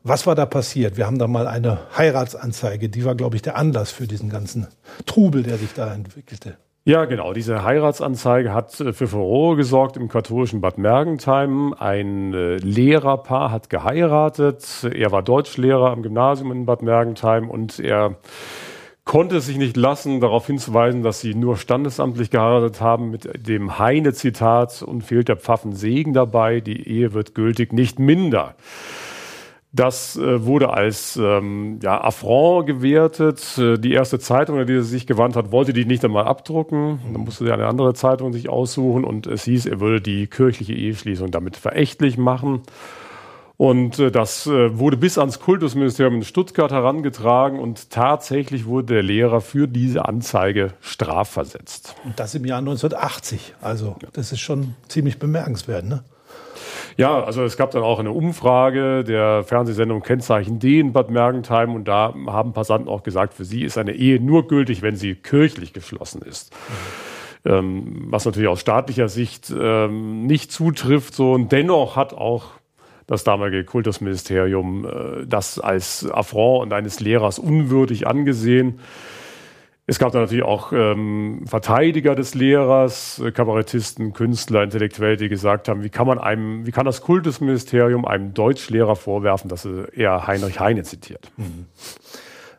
Was 0.05 0.27
war 0.27 0.35
da 0.35 0.47
passiert? 0.47 0.97
Wir 0.97 1.07
haben 1.07 1.19
da 1.19 1.29
mal 1.29 1.47
eine 1.47 1.79
Heiratsanzeige. 1.97 2.89
Die 2.89 3.05
war, 3.05 3.15
glaube 3.15 3.37
ich, 3.37 3.43
der 3.43 3.57
Anlass 3.57 3.93
für 3.93 4.07
diesen 4.07 4.31
ganzen 4.31 4.67
Trubel, 5.07 5.43
der 5.43 5.59
sich 5.59 5.73
da 5.75 5.95
entwickelte. 5.95 6.57
Ja, 6.85 7.05
genau. 7.05 7.33
Diese 7.33 7.63
Heiratsanzeige 7.63 8.53
hat 8.53 8.81
äh, 8.81 8.93
für 8.93 9.07
Furore 9.07 9.57
gesorgt 9.57 9.97
im 9.97 10.09
katholischen 10.09 10.61
Bad 10.61 10.79
Mergentheim. 10.79 11.75
Ein 11.75 12.35
äh, 12.35 12.57
Lehrerpaar 12.57 13.53
hat 13.53 13.71
geheiratet. 13.71 14.89
Er 14.93 15.13
war 15.13 15.23
Deutschlehrer 15.23 15.93
am 15.93 16.03
Gymnasium 16.03 16.51
in 16.51 16.67
Bad 16.67 16.83
Mergentheim 16.83 17.49
und 17.51 17.79
er 17.79 18.17
konnte 19.05 19.37
es 19.37 19.47
sich 19.47 19.59
nicht 19.59 19.77
lassen, 19.77 20.21
darauf 20.21 20.49
hinzuweisen, 20.49 21.05
dass 21.05 21.21
sie 21.21 21.35
nur 21.37 21.57
standesamtlich 21.57 22.31
geheiratet 22.31 22.81
haben 22.81 23.11
mit 23.11 23.47
dem 23.47 23.79
Heine-Zitat 23.79 24.83
und 24.83 25.03
fehlt 25.03 25.29
der 25.29 25.37
Pfaffensegen 25.37 26.13
dabei. 26.13 26.61
Die 26.61 26.89
Ehe 26.89 27.13
wird 27.13 27.37
gültig 27.37 27.73
nicht 27.73 28.01
minder. 28.01 28.57
Das 29.75 30.17
äh, 30.17 30.45
wurde 30.45 30.75
als 30.75 31.17
ähm, 31.17 31.79
ja, 31.83 31.99
Affront 32.05 32.67
gewertet. 32.67 33.57
Äh, 33.57 33.79
die 33.79 33.93
erste 33.93 34.19
Zeitung, 34.19 34.59
an 34.59 34.67
die 34.67 34.75
er 34.75 34.83
sich 34.83 35.07
gewandt 35.07 35.35
hat, 35.35 35.51
wollte 35.51 35.73
die 35.73 35.87
nicht 35.87 36.05
einmal 36.05 36.27
abdrucken. 36.27 37.01
Dann 37.11 37.23
musste 37.23 37.49
er 37.49 37.55
eine 37.55 37.67
andere 37.67 37.95
Zeitung 37.95 38.35
sich 38.35 38.51
aussuchen 38.51 39.03
und 39.05 39.27
es 39.27 39.45
hieß, 39.45 39.65
er 39.65 39.81
würde 39.81 40.03
die 40.03 40.27
kirchliche 40.27 40.75
Eheschließung 40.75 41.31
damit 41.31 41.57
verächtlich 41.57 42.19
machen. 42.19 42.61
Und 43.57 43.99
äh, 43.99 44.11
das 44.11 44.47
äh, 44.47 44.79
wurde 44.79 44.99
bis 44.99 45.17
ans 45.17 45.41
Kultusministerium 45.41 46.17
in 46.17 46.25
Stuttgart 46.25 46.71
herangetragen 46.71 47.59
und 47.59 47.91
tatsächlich 47.91 48.67
wurde 48.67 48.95
der 48.95 49.03
Lehrer 49.03 49.41
für 49.41 49.69
diese 49.69 50.05
Anzeige 50.05 50.75
strafversetzt. 50.81 51.95
Und 52.05 52.21
das 52.21 52.35
im 52.35 52.45
Jahr 52.45 52.59
1980. 52.59 53.55
Also 53.63 53.97
das 54.13 54.33
ist 54.33 54.41
schon 54.41 54.75
ziemlich 54.89 55.19
bemerkenswert, 55.19 55.87
ne? 55.87 56.05
Ja, 56.97 57.23
also 57.23 57.43
es 57.45 57.57
gab 57.57 57.71
dann 57.71 57.83
auch 57.83 57.99
eine 57.99 58.13
Umfrage 58.13 59.05
der 59.05 59.45
Fernsehsendung 59.45 60.03
Kennzeichen 60.03 60.59
D 60.59 60.81
in 60.81 60.93
Bad 60.93 61.11
Mergentheim 61.11 61.75
und 61.75 61.89
da 61.89 62.15
haben 62.27 62.53
Passanten 62.53 62.89
auch 62.89 63.03
gesagt, 63.03 63.35
für 63.35 63.45
sie 63.45 63.63
ist 63.63 63.79
eine 63.79 63.93
Ehe 63.93 64.21
nur 64.21 64.47
gültig, 64.49 64.83
wenn 64.83 64.97
sie 64.97 65.15
kirchlich 65.15 65.73
geschlossen 65.73 66.23
ist. 66.23 66.55
Ähm, 67.45 68.07
was 68.09 68.25
natürlich 68.25 68.49
aus 68.49 68.61
staatlicher 68.61 69.09
Sicht 69.09 69.53
ähm, 69.57 70.27
nicht 70.27 70.53
zutrifft. 70.53 71.15
So 71.15 71.33
und 71.33 71.51
dennoch 71.51 71.97
hat 71.97 72.15
auch 72.15 72.53
das 73.07 73.25
damalige 73.25 73.65
Kultusministerium 73.65 74.87
äh, 74.87 75.27
das 75.27 75.59
als 75.59 76.09
Affront 76.11 76.63
und 76.63 76.73
eines 76.73 77.01
Lehrers 77.01 77.39
unwürdig 77.39 78.07
angesehen. 78.07 78.79
Es 79.87 79.99
gab 79.99 80.13
da 80.13 80.21
natürlich 80.21 80.45
auch 80.45 80.73
ähm, 80.73 81.43
Verteidiger 81.47 82.15
des 82.15 82.35
Lehrers, 82.35 83.19
äh, 83.19 83.33
Kabarettisten, 83.33 84.13
Künstler, 84.13 84.63
Intellektuelle, 84.63 85.17
die 85.17 85.29
gesagt 85.29 85.69
haben, 85.69 85.83
wie 85.83 85.91
kann 85.91 86.07
man 86.07 86.19
einem, 86.19 86.67
wie 86.67 86.71
kann 86.71 86.87
das 86.87 87.01
Kultusministerium 87.01 88.05
einem 88.05 88.33
Deutschlehrer 88.33 88.95
vorwerfen, 88.95 89.49
dass 89.49 89.65
er 89.65 90.27
Heinrich 90.27 90.61
Heine 90.61 90.85
zitiert? 90.85 91.33
Mhm. 91.37 91.67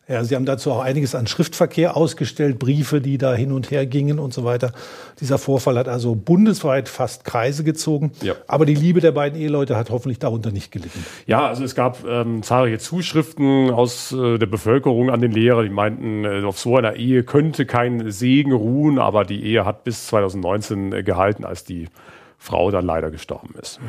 Ja, 0.05 0.21
Sie 0.25 0.35
haben 0.35 0.45
dazu 0.45 0.69
auch 0.69 0.81
einiges 0.81 1.15
an 1.15 1.27
Schriftverkehr 1.27 1.95
ausgestellt, 1.95 2.59
Briefe, 2.59 2.99
die 2.99 3.17
da 3.17 3.33
hin 3.33 3.53
und 3.53 3.71
her 3.71 3.85
gingen 3.85 4.19
und 4.19 4.33
so 4.33 4.43
weiter. 4.43 4.73
Dieser 5.21 5.37
Vorfall 5.37 5.77
hat 5.77 5.87
also 5.87 6.13
bundesweit 6.13 6.89
fast 6.89 7.23
Kreise 7.23 7.63
gezogen. 7.63 8.11
Ja. 8.21 8.33
Aber 8.47 8.65
die 8.65 8.75
Liebe 8.75 8.99
der 8.99 9.13
beiden 9.13 9.39
Eheleute 9.39 9.77
hat 9.77 9.91
hoffentlich 9.91 10.19
darunter 10.19 10.51
nicht 10.51 10.73
gelitten. 10.73 11.05
Ja, 11.25 11.47
also 11.47 11.63
es 11.63 11.73
gab 11.73 12.05
ähm, 12.05 12.43
zahlreiche 12.43 12.79
Zuschriften 12.79 13.69
aus 13.69 14.11
äh, 14.11 14.37
der 14.37 14.45
Bevölkerung 14.45 15.09
an 15.09 15.21
den 15.21 15.31
Lehrer, 15.31 15.63
die 15.63 15.69
meinten, 15.69 16.25
äh, 16.25 16.43
auf 16.43 16.59
so 16.59 16.75
einer 16.75 16.97
Ehe 16.97 17.23
könnte 17.23 17.65
kein 17.65 18.11
Segen 18.11 18.51
ruhen, 18.51 18.99
aber 18.99 19.23
die 19.23 19.41
Ehe 19.41 19.63
hat 19.63 19.85
bis 19.85 20.07
2019 20.07 20.91
äh, 20.91 21.03
gehalten, 21.03 21.45
als 21.45 21.63
die 21.63 21.87
Frau 22.37 22.71
dann 22.71 22.85
leider 22.85 23.09
gestorben 23.09 23.55
ist. 23.61 23.79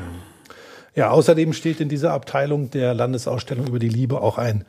Ja, 0.95 1.11
außerdem 1.11 1.55
steht 1.55 1.81
in 1.81 1.89
dieser 1.89 2.13
Abteilung 2.13 2.71
der 2.71 2.95
Landesausstellung 2.95 3.67
über 3.67 3.81
die 3.81 3.89
Liebe 3.89 4.21
auch 4.21 4.39
ein 4.39 4.65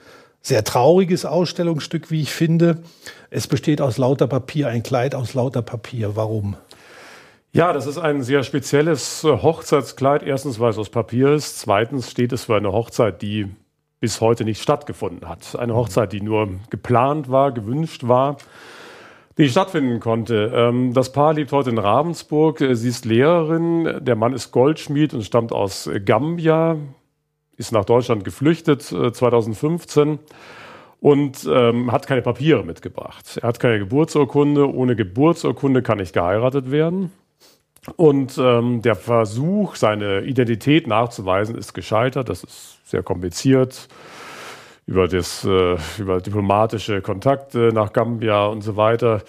sehr 0.46 0.64
trauriges 0.64 1.25
Ausstellungsstück, 1.25 2.12
wie 2.12 2.22
ich 2.22 2.32
finde. 2.32 2.84
Es 3.32 3.48
besteht 3.48 3.82
aus 3.82 3.98
lauter 3.98 4.28
Papier, 4.28 4.68
ein 4.68 4.84
Kleid 4.84 5.16
aus 5.16 5.34
lauter 5.34 5.64
Papier. 5.64 6.16
Warum? 6.16 6.56
Ja, 7.52 7.74
das 7.74 7.88
ist 7.88 7.98
ein 7.98 8.22
sehr 8.22 8.44
spezielles 8.44 9.24
äh, 9.24 9.30
Hochzeitskleid. 9.30 10.22
Erstens, 10.22 10.60
weil 10.60 10.70
es 10.70 10.78
aus 10.78 10.92
Papier 10.92 11.30
ist. 11.30 11.58
Zweitens 11.60 12.12
steht 12.12 12.32
es 12.32 12.46
für 12.46 12.56
eine 12.56 12.72
Hochzeit, 12.72 13.24
die 13.24 13.48
bis 14.00 14.22
heute 14.22 14.46
nicht 14.46 14.62
stattgefunden 14.62 15.28
hat. 15.28 15.56
Eine 15.58 15.74
Hochzeit, 15.74 16.14
die 16.14 16.22
nur 16.22 16.48
geplant 16.70 17.32
war, 17.32 17.52
gewünscht 17.52 18.08
war, 18.08 18.38
die 19.40 19.50
stattfinden 19.50 20.00
konnte. 20.00 20.52
Ähm, 20.54 20.94
das 20.94 21.12
Paar 21.12 21.34
lebt 21.34 21.54
heute 21.54 21.72
in 21.72 21.80
Ravensburg. 21.80 22.60
Sie 22.60 22.90
ist 22.90 23.06
Lehrerin. 23.06 23.98
Der 24.00 24.16
Mann 24.16 24.34
ist 24.34 24.52
Goldschmied 24.52 25.16
und 25.16 25.24
stammt 25.24 25.52
aus 25.52 25.90
Gambia 26.06 26.78
ist 27.57 27.71
nach 27.71 27.85
Deutschland 27.85 28.24
geflüchtet 28.24 28.91
äh, 28.91 29.12
2015 29.12 30.19
und 31.00 31.47
ähm, 31.50 31.91
hat 31.91 32.07
keine 32.07 32.21
Papiere 32.21 32.63
mitgebracht. 32.63 33.39
Er 33.41 33.47
hat 33.47 33.59
keine 33.59 33.79
Geburtsurkunde. 33.79 34.74
Ohne 34.74 34.95
Geburtsurkunde 34.95 35.81
kann 35.81 36.00
nicht 36.00 36.13
geheiratet 36.13 36.71
werden. 36.71 37.12
Und 37.95 38.38
ähm, 38.39 38.81
der 38.81 38.95
Versuch, 38.95 39.75
seine 39.75 40.21
Identität 40.21 40.88
nachzuweisen, 40.88 41.55
ist 41.55 41.74
gescheitert. 41.74 42.29
Das 42.29 42.43
ist 42.43 42.79
sehr 42.85 43.03
kompliziert 43.03 43.88
über 44.88 45.07
das 45.07 45.43
äh, 45.43 45.77
über 45.97 46.21
diplomatische 46.21 47.01
Kontakte 47.01 47.71
nach 47.74 47.93
Gambia 47.93 48.45
und 48.45 48.62
so 48.62 48.75
weiter 48.75 49.24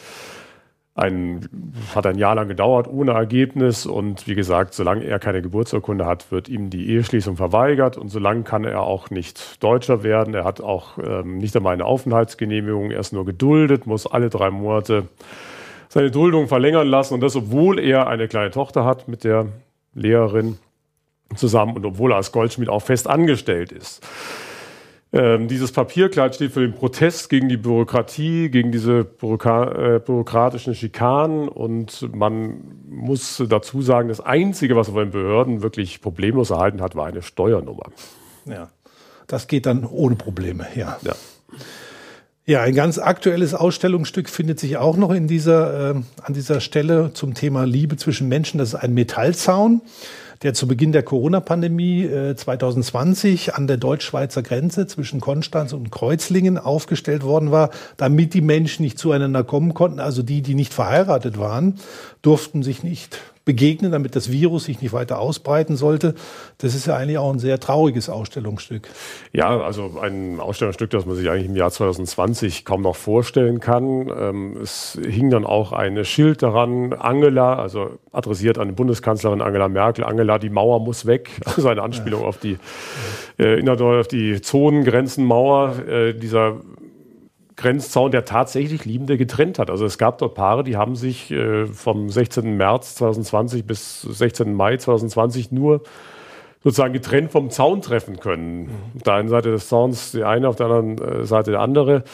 ein, 0.97 1.47
hat 1.95 2.07
ein 2.07 2.17
Jahr 2.17 2.35
lang 2.35 2.49
gedauert 2.49 2.89
ohne 2.89 3.13
Ergebnis 3.13 3.85
und 3.85 4.27
wie 4.27 4.35
gesagt, 4.35 4.73
solange 4.73 5.05
er 5.05 5.19
keine 5.19 5.43
Geburtsurkunde 5.43 6.07
hat, 6.07 6.33
wird 6.33 6.49
ihm 6.49 6.71
die 6.71 6.89
Eheschließung 6.89 7.37
verweigert 7.37 7.99
und 7.99 8.09
solange 8.09 8.45
kann 8.45 8.65
er 8.65 8.81
auch 8.81 9.11
nicht 9.11 9.63
Deutscher 9.63 10.03
werden. 10.03 10.33
Er 10.33 10.45
hat 10.45 10.63
auch 10.63 10.97
ähm, 10.99 11.37
nicht 11.37 11.55
einmal 11.55 11.75
eine 11.75 11.85
Aufenthaltsgenehmigung, 11.85 12.91
er 12.91 13.01
ist 13.01 13.13
nur 13.13 13.27
geduldet, 13.27 13.87
muss 13.87 14.07
alle 14.07 14.31
drei 14.31 14.51
Monate 14.51 15.09
seine 15.89 16.11
Duldung 16.11 16.49
verlängern 16.49 16.89
lassen 16.89 17.15
und 17.15 17.21
das, 17.21 17.37
obwohl 17.37 17.79
er 17.79 18.09
eine 18.09 18.27
kleine 18.27 18.51
Tochter 18.51 18.87
hat 18.87 19.07
mit 19.07 19.23
der 19.23 19.49
Lehrerin 19.93 20.57
zusammen 21.35 21.77
und 21.77 21.85
obwohl 21.85 22.13
er 22.13 22.17
als 22.17 22.33
Goldschmied 22.33 22.71
auch 22.71 22.83
fest 22.83 23.07
angestellt 23.07 23.71
ist. 23.71 24.07
Ähm, 25.13 25.47
dieses 25.47 25.73
Papierkleid 25.73 26.35
steht 26.35 26.53
für 26.53 26.61
den 26.61 26.75
Protest 26.75 27.29
gegen 27.31 27.49
die 27.49 27.57
Bürokratie, 27.57 28.51
gegen 28.51 28.73
diese 28.73 29.05
Bürokra 29.05 29.95
äh, 29.95 30.01
bürokratischen 30.01 30.75
Schikanen. 30.75 31.49
Und 31.49 32.15
man 32.15 32.63
muss 32.89 33.43
dazu 33.49 33.83
sagen, 33.83 34.09
das 34.09 34.21
Einzige, 34.21 34.75
was 34.75 34.89
von 34.89 34.97
den 34.97 35.11
Behörden 35.13 35.63
wirklich 35.63 36.01
problemlos 36.01 36.51
erhalten 36.51 36.81
hat, 36.81 36.97
war 36.97 37.07
eine 37.07 37.23
Steuernummer. 37.23 37.87
Ja, 38.47 38.69
das 39.29 39.47
geht 39.47 39.67
dann 39.67 39.85
ohne 39.85 40.17
Probleme, 40.17 40.67
ja. 40.75 40.99
ja. 41.03 41.15
Ja, 42.49 42.63
ein 42.63 42.77
ganz 42.77 42.99
aktuelles 42.99 43.55
Ausstellungsstück 43.55 44.29
findet 44.29 44.61
sich 44.61 44.77
auch 44.77 44.97
noch 44.97 45.11
in 45.11 45.27
dieser, 45.27 45.91
äh, 45.91 45.95
an 46.23 46.35
dieser 46.35 46.61
Stelle 46.61 47.13
zum 47.13 47.35
Thema 47.35 47.65
Liebe 47.65 47.97
zwischen 47.97 48.29
Menschen. 48.29 48.59
Das 48.59 48.69
ist 48.69 48.75
ein 48.77 48.95
Metallzaun 48.95 49.81
der 50.43 50.55
zu 50.55 50.67
Beginn 50.67 50.93
der 50.93 51.03
Corona-Pandemie 51.03 52.05
äh, 52.05 52.37
2020 52.37 53.55
an 53.55 53.67
der 53.67 53.77
deutsch-schweizer 53.77 54.43
Grenze 54.43 54.87
zwischen 54.87 55.21
Konstanz 55.21 55.73
und 55.73 55.91
Kreuzlingen 55.91 56.59
aufgestellt 56.59 57.23
worden 57.23 57.51
war, 57.51 57.71
damit 57.97 58.35
die 58.35 58.41
Menschen 58.41 58.83
nicht 58.83 58.99
zueinander 58.99 59.45
kommen 59.45 59.75
konnten. 59.75 60.01
Also 60.01 60.23
die, 60.23 60.43
die 60.43 60.55
nicht 60.55 60.75
verheiratet 60.75 61.39
waren, 61.39 61.79
durften 62.23 62.63
sich 62.63 62.83
nicht 62.83 63.19
begegnen, 63.47 63.93
damit 63.93 64.17
das 64.17 64.31
Virus 64.31 64.65
sich 64.65 64.83
nicht 64.83 64.93
weiter 64.93 65.21
ausbreiten 65.21 65.77
sollte. 65.77 66.17
Das 66.59 66.75
ist 66.75 66.87
ja 66.87 66.97
eigentlich 66.97 67.17
auch 67.17 67.33
ein 67.33 67.39
sehr 67.39 67.61
trauriges 67.61 68.11
Ausstellungsstück. 68.11 68.89
Ja, 69.33 69.61
also 69.61 69.99
ein 70.03 70.41
Ausstellungsstück, 70.41 70.91
das 70.91 71.07
man 71.07 71.15
sich 71.15 71.31
eigentlich 71.31 71.47
im 71.47 71.55
Jahr 71.55 71.71
2020 71.71 72.65
kaum 72.65 72.83
noch 72.83 72.97
vorstellen 72.97 73.61
kann. 73.61 74.09
Ähm, 74.09 74.57
es 74.61 74.99
hing 75.01 75.31
dann 75.31 75.47
auch 75.47 75.73
ein 75.73 76.05
Schild 76.05 76.43
daran, 76.43 76.93
Angela, 76.93 77.55
also 77.55 77.99
adressiert 78.13 78.59
an 78.59 78.67
die 78.67 78.75
Bundeskanzlerin 78.75 79.41
Angela 79.41 79.69
Merkel, 79.69 80.03
Angela, 80.03 80.41
die 80.41 80.51
Mauer 80.51 80.81
muss 80.81 81.07
weg. 81.07 81.31
Also 81.57 81.69
eine 81.69 81.81
Anspielung 81.81 82.23
ja. 82.23 82.27
auf 82.27 82.37
die 82.37 82.59
äh, 83.39 83.67
auf 83.67 84.09
die 84.09 84.43
Zonengrenzenmauer 84.43 85.89
äh, 85.89 86.13
dieser 86.13 86.57
Grenzzaun, 87.57 88.11
der 88.11 88.25
tatsächlich 88.25 88.85
Liebende 88.85 89.17
getrennt 89.17 89.59
hat. 89.59 89.71
Also 89.71 89.87
es 89.87 89.97
gab 89.97 90.19
dort 90.19 90.35
Paare, 90.35 90.63
die 90.63 90.77
haben 90.77 90.95
sich 90.95 91.31
äh, 91.31 91.67
vom 91.67 92.11
16. 92.11 92.57
März 92.57 92.97
2020 92.97 93.65
bis 93.67 94.03
16. 94.03 94.55
Mai 94.55 94.77
2020 94.77 95.53
nur 95.53 95.83
sozusagen 96.63 96.93
getrennt 96.93 97.31
vom 97.31 97.51
Zaun 97.51 97.81
treffen 97.81 98.21
können. 98.21 98.65
Mhm. 98.65 98.71
Auf 98.97 99.03
der 99.05 99.15
einen 99.15 99.29
Seite 99.29 99.51
des 99.51 99.69
Zauns 99.69 100.13
die 100.13 100.25
eine, 100.25 100.49
auf 100.49 100.57
der 100.57 100.67
anderen 100.67 100.99
äh, 100.99 101.25
Seite 101.25 101.53
der 101.53 101.61
andere. 101.61 102.05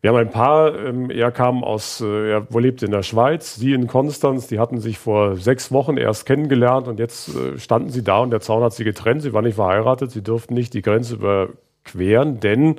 Wir 0.00 0.10
haben 0.10 0.16
ein 0.16 0.30
Paar, 0.30 0.74
ähm, 0.78 1.10
er 1.10 1.30
kam 1.30 1.62
aus, 1.62 2.00
äh, 2.00 2.30
er 2.30 2.46
lebte 2.58 2.86
in 2.86 2.92
der 2.92 3.02
Schweiz, 3.02 3.56
sie 3.56 3.74
in 3.74 3.86
Konstanz, 3.86 4.46
die 4.46 4.58
hatten 4.58 4.80
sich 4.80 4.98
vor 4.98 5.36
sechs 5.36 5.72
Wochen 5.72 5.98
erst 5.98 6.24
kennengelernt 6.24 6.88
und 6.88 6.98
jetzt 6.98 7.36
äh, 7.36 7.58
standen 7.58 7.90
sie 7.90 8.02
da 8.02 8.20
und 8.20 8.30
der 8.30 8.40
Zaun 8.40 8.62
hat 8.62 8.72
sie 8.72 8.84
getrennt, 8.84 9.20
sie 9.20 9.34
waren 9.34 9.44
nicht 9.44 9.56
verheiratet, 9.56 10.10
sie 10.10 10.22
durften 10.22 10.54
nicht 10.54 10.72
die 10.72 10.80
Grenze 10.80 11.16
überqueren, 11.16 12.40
denn 12.40 12.76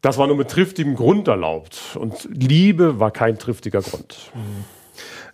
das 0.00 0.18
war 0.18 0.26
nur 0.26 0.36
mit 0.36 0.48
triftigem 0.48 0.94
Grund 0.94 1.28
erlaubt. 1.28 1.96
Und 1.96 2.28
Liebe 2.30 3.00
war 3.00 3.10
kein 3.10 3.38
triftiger 3.38 3.82
Grund. 3.82 4.30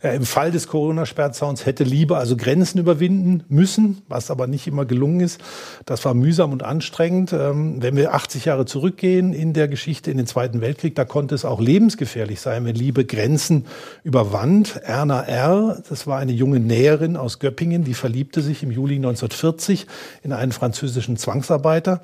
Ja, 0.03 0.11
Im 0.13 0.27
Fall 0.27 0.51
des 0.51 0.69
Corona-Sperrzauns 0.69 1.65
hätte 1.65 1.83
Liebe 1.83 2.17
also 2.17 2.37
Grenzen 2.37 2.79
überwinden 2.79 3.45
müssen, 3.49 4.03
was 4.09 4.31
aber 4.31 4.47
nicht 4.47 4.67
immer 4.67 4.85
gelungen 4.85 5.21
ist. 5.21 5.41
Das 5.87 6.05
war 6.05 6.13
mühsam 6.13 6.53
und 6.53 6.63
anstrengend. 6.63 7.33
Ähm, 7.33 7.83
wenn 7.83 7.97
wir 7.97 8.15
80 8.15 8.45
Jahre 8.45 8.67
zurückgehen 8.67 9.33
in 9.33 9.53
der 9.53 9.69
Geschichte, 9.69 10.11
in 10.11 10.19
den 10.19 10.27
Zweiten 10.27 10.61
Weltkrieg, 10.61 10.95
da 10.95 11.05
konnte 11.05 11.35
es 11.35 11.45
auch 11.45 11.61
lebensgefährlich 11.61 12.41
sein, 12.41 12.65
wenn 12.67 12.77
Liebe 12.77 13.05
Grenzen 13.05 13.67
überwand. 14.05 14.81
Erna 14.85 15.23
R., 15.23 15.83
das 15.89 16.07
war 16.07 16.19
eine 16.19 16.33
junge 16.33 16.61
Näherin 16.61 17.17
aus 17.17 17.39
Göppingen, 17.39 17.83
die 17.83 17.95
verliebte 17.95 18.43
sich 18.43 18.63
im 18.63 18.71
Juli 18.71 18.97
1940 18.97 19.87
in 20.23 20.33
einen 20.33 20.53
französischen 20.53 21.17
Zwangsarbeiter. 21.17 22.03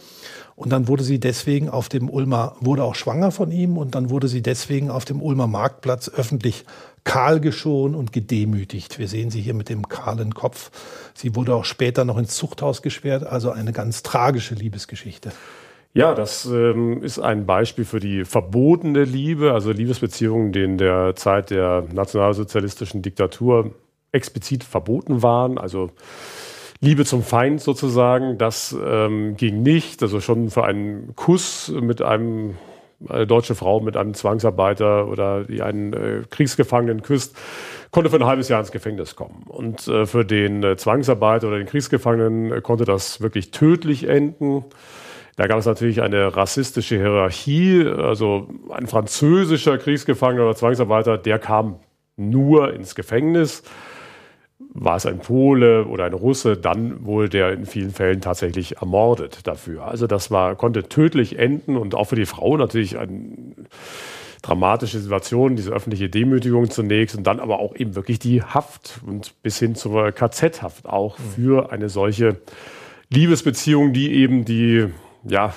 Und 0.55 0.71
dann 0.71 0.89
wurde 0.89 1.03
sie 1.03 1.19
deswegen 1.19 1.69
auf 1.69 1.89
dem 1.89 2.11
Ulmer, 2.11 2.57
wurde 2.61 2.85
auch 2.85 2.95
schwanger 2.95 3.31
von 3.31 3.51
ihm 3.51 3.79
und 3.79 3.95
dann 3.95 4.11
wurde 4.11 4.29
sie 4.29 4.43
deswegen 4.43 4.91
auf 4.91 5.05
dem 5.05 5.23
Ulmer 5.23 5.47
Marktplatz 5.47 6.09
öffentlich 6.09 6.65
kahl 7.05 7.41
geschoren 7.41 7.95
und 7.95 8.13
gedemütigt. 8.13 8.99
Wir 8.99 9.09
sehen 9.09 9.31
sie 9.31 9.41
hier 9.41 9.55
mit 9.55 9.69
dem 9.69 9.89
kahlen 9.89 10.35
Kopf. 10.35 10.71
Sie 11.15 11.35
wurde 11.35 11.55
auch 11.55 11.65
später 11.65 12.05
noch 12.05 12.19
ins 12.19 12.37
Zuchthaus 12.37 12.83
gesperrt, 12.83 13.25
also 13.25 13.51
eine 13.51 13.73
ganz 13.73 14.03
tragische 14.03 14.55
Liebesgeschichte. 14.55 15.33
Ja, 15.95 16.15
das 16.15 16.47
ähm, 16.47 17.03
ist 17.03 17.19
ein 17.19 17.45
Beispiel 17.45 17.85
für 17.85 18.01
die 18.01 18.25
verbotene 18.25 19.05
Liebe, 19.05 19.53
also 19.53 19.73
Liebesbeziehungen, 19.73 20.53
die 20.53 20.63
in 20.63 20.79
der 20.79 21.17
Zeit 21.17 21.51
der 21.51 21.85
nationalsozialistischen 21.93 23.03
Diktatur 23.03 23.73
explizit 24.11 24.65
verboten 24.65 25.23
waren. 25.23 25.59
Also 25.59 25.91
Liebe 26.83 27.05
zum 27.05 27.23
Feind 27.23 27.61
sozusagen, 27.61 28.39
das 28.39 28.77
ähm, 28.85 29.37
ging 29.37 29.63
nicht. 29.63 30.03
Also 30.03 30.21
schon 30.21 30.51
für 30.51 30.65
einen 30.65 31.15
Kuss 31.15 31.73
mit 31.81 32.03
einem 32.03 32.57
eine 33.09 33.27
deutsche 33.27 33.55
Frau 33.55 33.81
mit 33.81 33.97
einem 33.97 34.15
Zwangsarbeiter 34.15 35.07
oder 35.07 35.45
die 35.45 35.63
einen 35.63 35.93
äh, 35.93 36.23
Kriegsgefangenen 36.29 37.03
küsst, 37.03 37.37
konnte 37.93 38.11
für 38.11 38.17
ein 38.17 38.27
halbes 38.27 38.49
Jahr 38.49 38.61
ins 38.61 38.73
Gefängnis 38.73 39.15
kommen. 39.15 39.45
Und 39.47 39.87
äh, 39.87 40.07
für 40.07 40.25
den 40.25 40.65
äh, 40.65 40.77
Zwangsarbeiter 40.77 41.49
oder 41.49 41.59
den 41.59 41.67
Kriegsgefangenen 41.67 42.53
äh, 42.53 42.61
konnte 42.61 42.85
das 42.85 43.21
wirklich 43.21 43.53
tödlich 43.53 44.09
enden. 44.09 44.65
Da 45.37 45.47
gab 45.47 45.59
es 45.59 45.67
natürlich 45.67 46.03
eine 46.03 46.37
rassistische 46.37 46.97
Hierarchie. 46.97 47.87
Also 47.87 48.49
ein 48.71 48.89
französischer 48.89 49.79
Kriegsgefangener 49.79 50.45
oder 50.47 50.57
Zwangsarbeiter, 50.57 51.17
der 51.17 51.39
kam 51.39 51.79
nur 52.17 52.75
ins 52.75 52.97
Gefängnis. 52.97 53.63
War 54.75 54.97
es 54.97 55.07
ein 55.07 55.19
Pole 55.19 55.87
oder 55.87 56.05
ein 56.05 56.13
Russe, 56.13 56.57
dann 56.57 57.05
wurde 57.05 57.29
der 57.29 57.53
in 57.53 57.67
vielen 57.67 57.91
Fällen 57.91 58.21
tatsächlich 58.21 58.79
ermordet 58.79 59.47
dafür. 59.47 59.87
Also 59.87 60.07
das 60.07 60.31
war, 60.31 60.57
konnte 60.57 60.89
tödlich 60.89 61.39
enden 61.39 61.77
und 61.77 61.95
auch 61.95 62.05
für 62.05 62.17
die 62.17 62.27
Frau 62.27 62.57
natürlich 62.57 62.99
eine 62.99 63.55
dramatische 64.43 64.99
Situation, 64.99 65.57
diese 65.57 65.71
öffentliche 65.71 66.09
Demütigung 66.09 66.69
zunächst 66.69 67.17
und 67.17 67.25
dann 67.25 67.39
aber 67.39 67.61
auch 67.61 67.77
eben 67.77 67.95
wirklich 67.95 68.19
die 68.19 68.43
Haft 68.43 69.01
und 69.07 69.35
bis 69.43 69.59
hin 69.59 69.75
zur 69.75 70.11
KZ-Haft 70.11 70.87
auch 70.87 71.17
für 71.19 71.71
eine 71.71 71.89
solche 71.89 72.37
Liebesbeziehung, 73.09 73.93
die 73.93 74.13
eben 74.13 74.45
die 74.45 74.89
ja, 75.25 75.55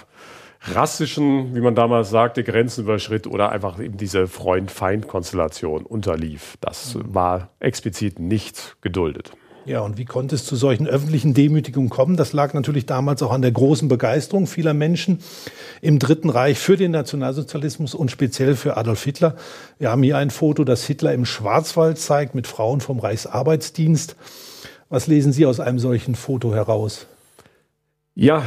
rassischen, 0.74 1.56
wie 1.56 1.62
man 1.62 1.76
damals 1.76 2.10
sagte, 2.10 2.44
Grenzen 2.44 2.84
überschritt 2.84 3.28
oder 3.28 3.52
einfach 3.52 3.80
eben 3.80 3.98
diese 3.98 4.28
Freund-Feind-Konstellation 4.28 5.86
unterlief. 5.86 6.58
Das 6.62 6.98
war 7.02 7.50
explizit 7.60 8.20
nicht 8.20 8.78
geduldet. 8.82 9.32
Ja, 9.66 9.82
und 9.82 9.98
wie 9.98 10.06
konnte 10.06 10.36
es 10.36 10.46
zu 10.46 10.56
solchen 10.56 10.86
öffentlichen 10.88 11.34
Demütigungen 11.34 11.90
kommen? 11.90 12.18
Das 12.18 12.34
lag 12.34 12.54
natürlich 12.54 12.86
damals 12.86 13.24
auch 13.24 13.32
an 13.32 13.42
der 13.42 13.52
großen 13.52 13.88
Begeisterung 13.88 14.46
vieler 14.46 14.76
Menschen 14.76 15.20
im 15.82 15.98
Dritten 15.98 16.30
Reich 16.30 16.60
für 16.60 16.78
den 16.78 16.92
Nationalsozialismus 16.92 17.96
und 17.96 18.12
speziell 18.12 18.56
für 18.56 18.78
Adolf 18.78 19.04
Hitler. 19.04 19.36
Wir 19.80 19.90
haben 19.90 20.04
hier 20.04 20.18
ein 20.18 20.30
Foto, 20.30 20.64
das 20.64 20.86
Hitler 20.86 21.14
im 21.14 21.26
Schwarzwald 21.26 21.98
zeigt 21.98 22.36
mit 22.36 22.46
Frauen 22.46 22.80
vom 22.80 23.00
Reichsarbeitsdienst. 23.00 24.16
Was 24.90 25.08
lesen 25.08 25.34
Sie 25.34 25.48
aus 25.48 25.60
einem 25.60 25.80
solchen 25.80 26.14
Foto 26.14 26.54
heraus? 26.54 27.08
Ja, 28.14 28.44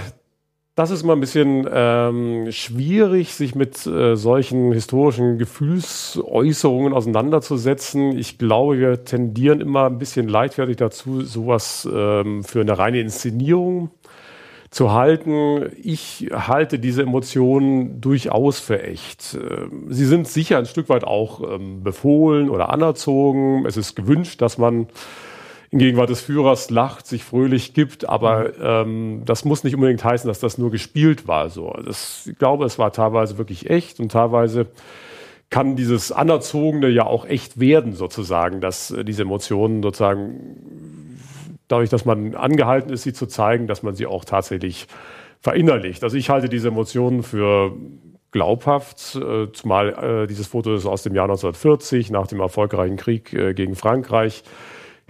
das 0.78 0.92
ist 0.92 1.02
mal 1.02 1.14
ein 1.14 1.20
bisschen 1.20 1.68
ähm, 1.72 2.52
schwierig, 2.52 3.34
sich 3.34 3.56
mit 3.56 3.84
äh, 3.84 4.14
solchen 4.14 4.70
historischen 4.70 5.36
Gefühlsäußerungen 5.36 6.92
auseinanderzusetzen. 6.92 8.16
Ich 8.16 8.38
glaube, 8.38 8.78
wir 8.78 9.04
tendieren 9.04 9.60
immer 9.60 9.86
ein 9.86 9.98
bisschen 9.98 10.28
leichtfertig 10.28 10.76
dazu, 10.76 11.22
sowas 11.22 11.88
ähm, 11.92 12.44
für 12.44 12.60
eine 12.60 12.78
reine 12.78 13.00
Inszenierung 13.00 13.90
zu 14.70 14.92
halten. 14.92 15.68
Ich 15.82 16.28
halte 16.32 16.78
diese 16.78 17.02
Emotionen 17.02 18.00
durchaus 18.00 18.60
für 18.60 18.80
echt. 18.80 19.34
Ähm, 19.34 19.86
sie 19.88 20.06
sind 20.06 20.28
sicher 20.28 20.58
ein 20.58 20.66
Stück 20.66 20.88
weit 20.88 21.02
auch 21.02 21.40
ähm, 21.42 21.82
befohlen 21.82 22.48
oder 22.48 22.70
anerzogen. 22.70 23.66
Es 23.66 23.76
ist 23.76 23.96
gewünscht, 23.96 24.40
dass 24.42 24.58
man 24.58 24.86
in 25.70 25.78
Gegenwart 25.78 26.08
des 26.08 26.20
Führers 26.20 26.70
lacht, 26.70 27.06
sich 27.06 27.24
fröhlich 27.24 27.74
gibt, 27.74 28.08
aber 28.08 28.58
ähm, 28.58 29.22
das 29.24 29.44
muss 29.44 29.64
nicht 29.64 29.74
unbedingt 29.74 30.02
heißen, 30.02 30.26
dass 30.26 30.40
das 30.40 30.56
nur 30.56 30.70
gespielt 30.70 31.28
war. 31.28 31.50
So, 31.50 31.72
das, 31.84 32.26
ich 32.26 32.38
glaube, 32.38 32.64
es 32.64 32.78
war 32.78 32.92
teilweise 32.92 33.36
wirklich 33.36 33.68
echt 33.68 34.00
und 34.00 34.10
teilweise 34.10 34.66
kann 35.50 35.76
dieses 35.76 36.12
Anerzogene 36.12 36.88
ja 36.88 37.06
auch 37.06 37.26
echt 37.26 37.60
werden, 37.60 37.92
sozusagen, 37.92 38.60
dass 38.60 38.90
äh, 38.90 39.04
diese 39.04 39.22
Emotionen 39.22 39.82
sozusagen 39.82 41.18
dadurch, 41.68 41.90
dass 41.90 42.04
man 42.04 42.34
angehalten 42.34 42.90
ist, 42.90 43.02
sie 43.02 43.12
zu 43.12 43.26
zeigen, 43.26 43.66
dass 43.66 43.82
man 43.82 43.94
sie 43.94 44.06
auch 44.06 44.24
tatsächlich 44.24 44.86
verinnerlicht. 45.40 46.02
Also 46.02 46.16
ich 46.16 46.30
halte 46.30 46.48
diese 46.48 46.68
Emotionen 46.68 47.22
für 47.22 47.72
glaubhaft, 48.30 49.16
äh, 49.16 49.52
zumal 49.52 50.22
äh, 50.22 50.26
dieses 50.26 50.46
Foto 50.46 50.74
ist 50.74 50.86
aus 50.86 51.02
dem 51.02 51.14
Jahr 51.14 51.24
1940 51.24 52.10
nach 52.10 52.26
dem 52.26 52.40
erfolgreichen 52.40 52.96
Krieg 52.96 53.32
äh, 53.32 53.54
gegen 53.54 53.74
Frankreich. 53.74 54.42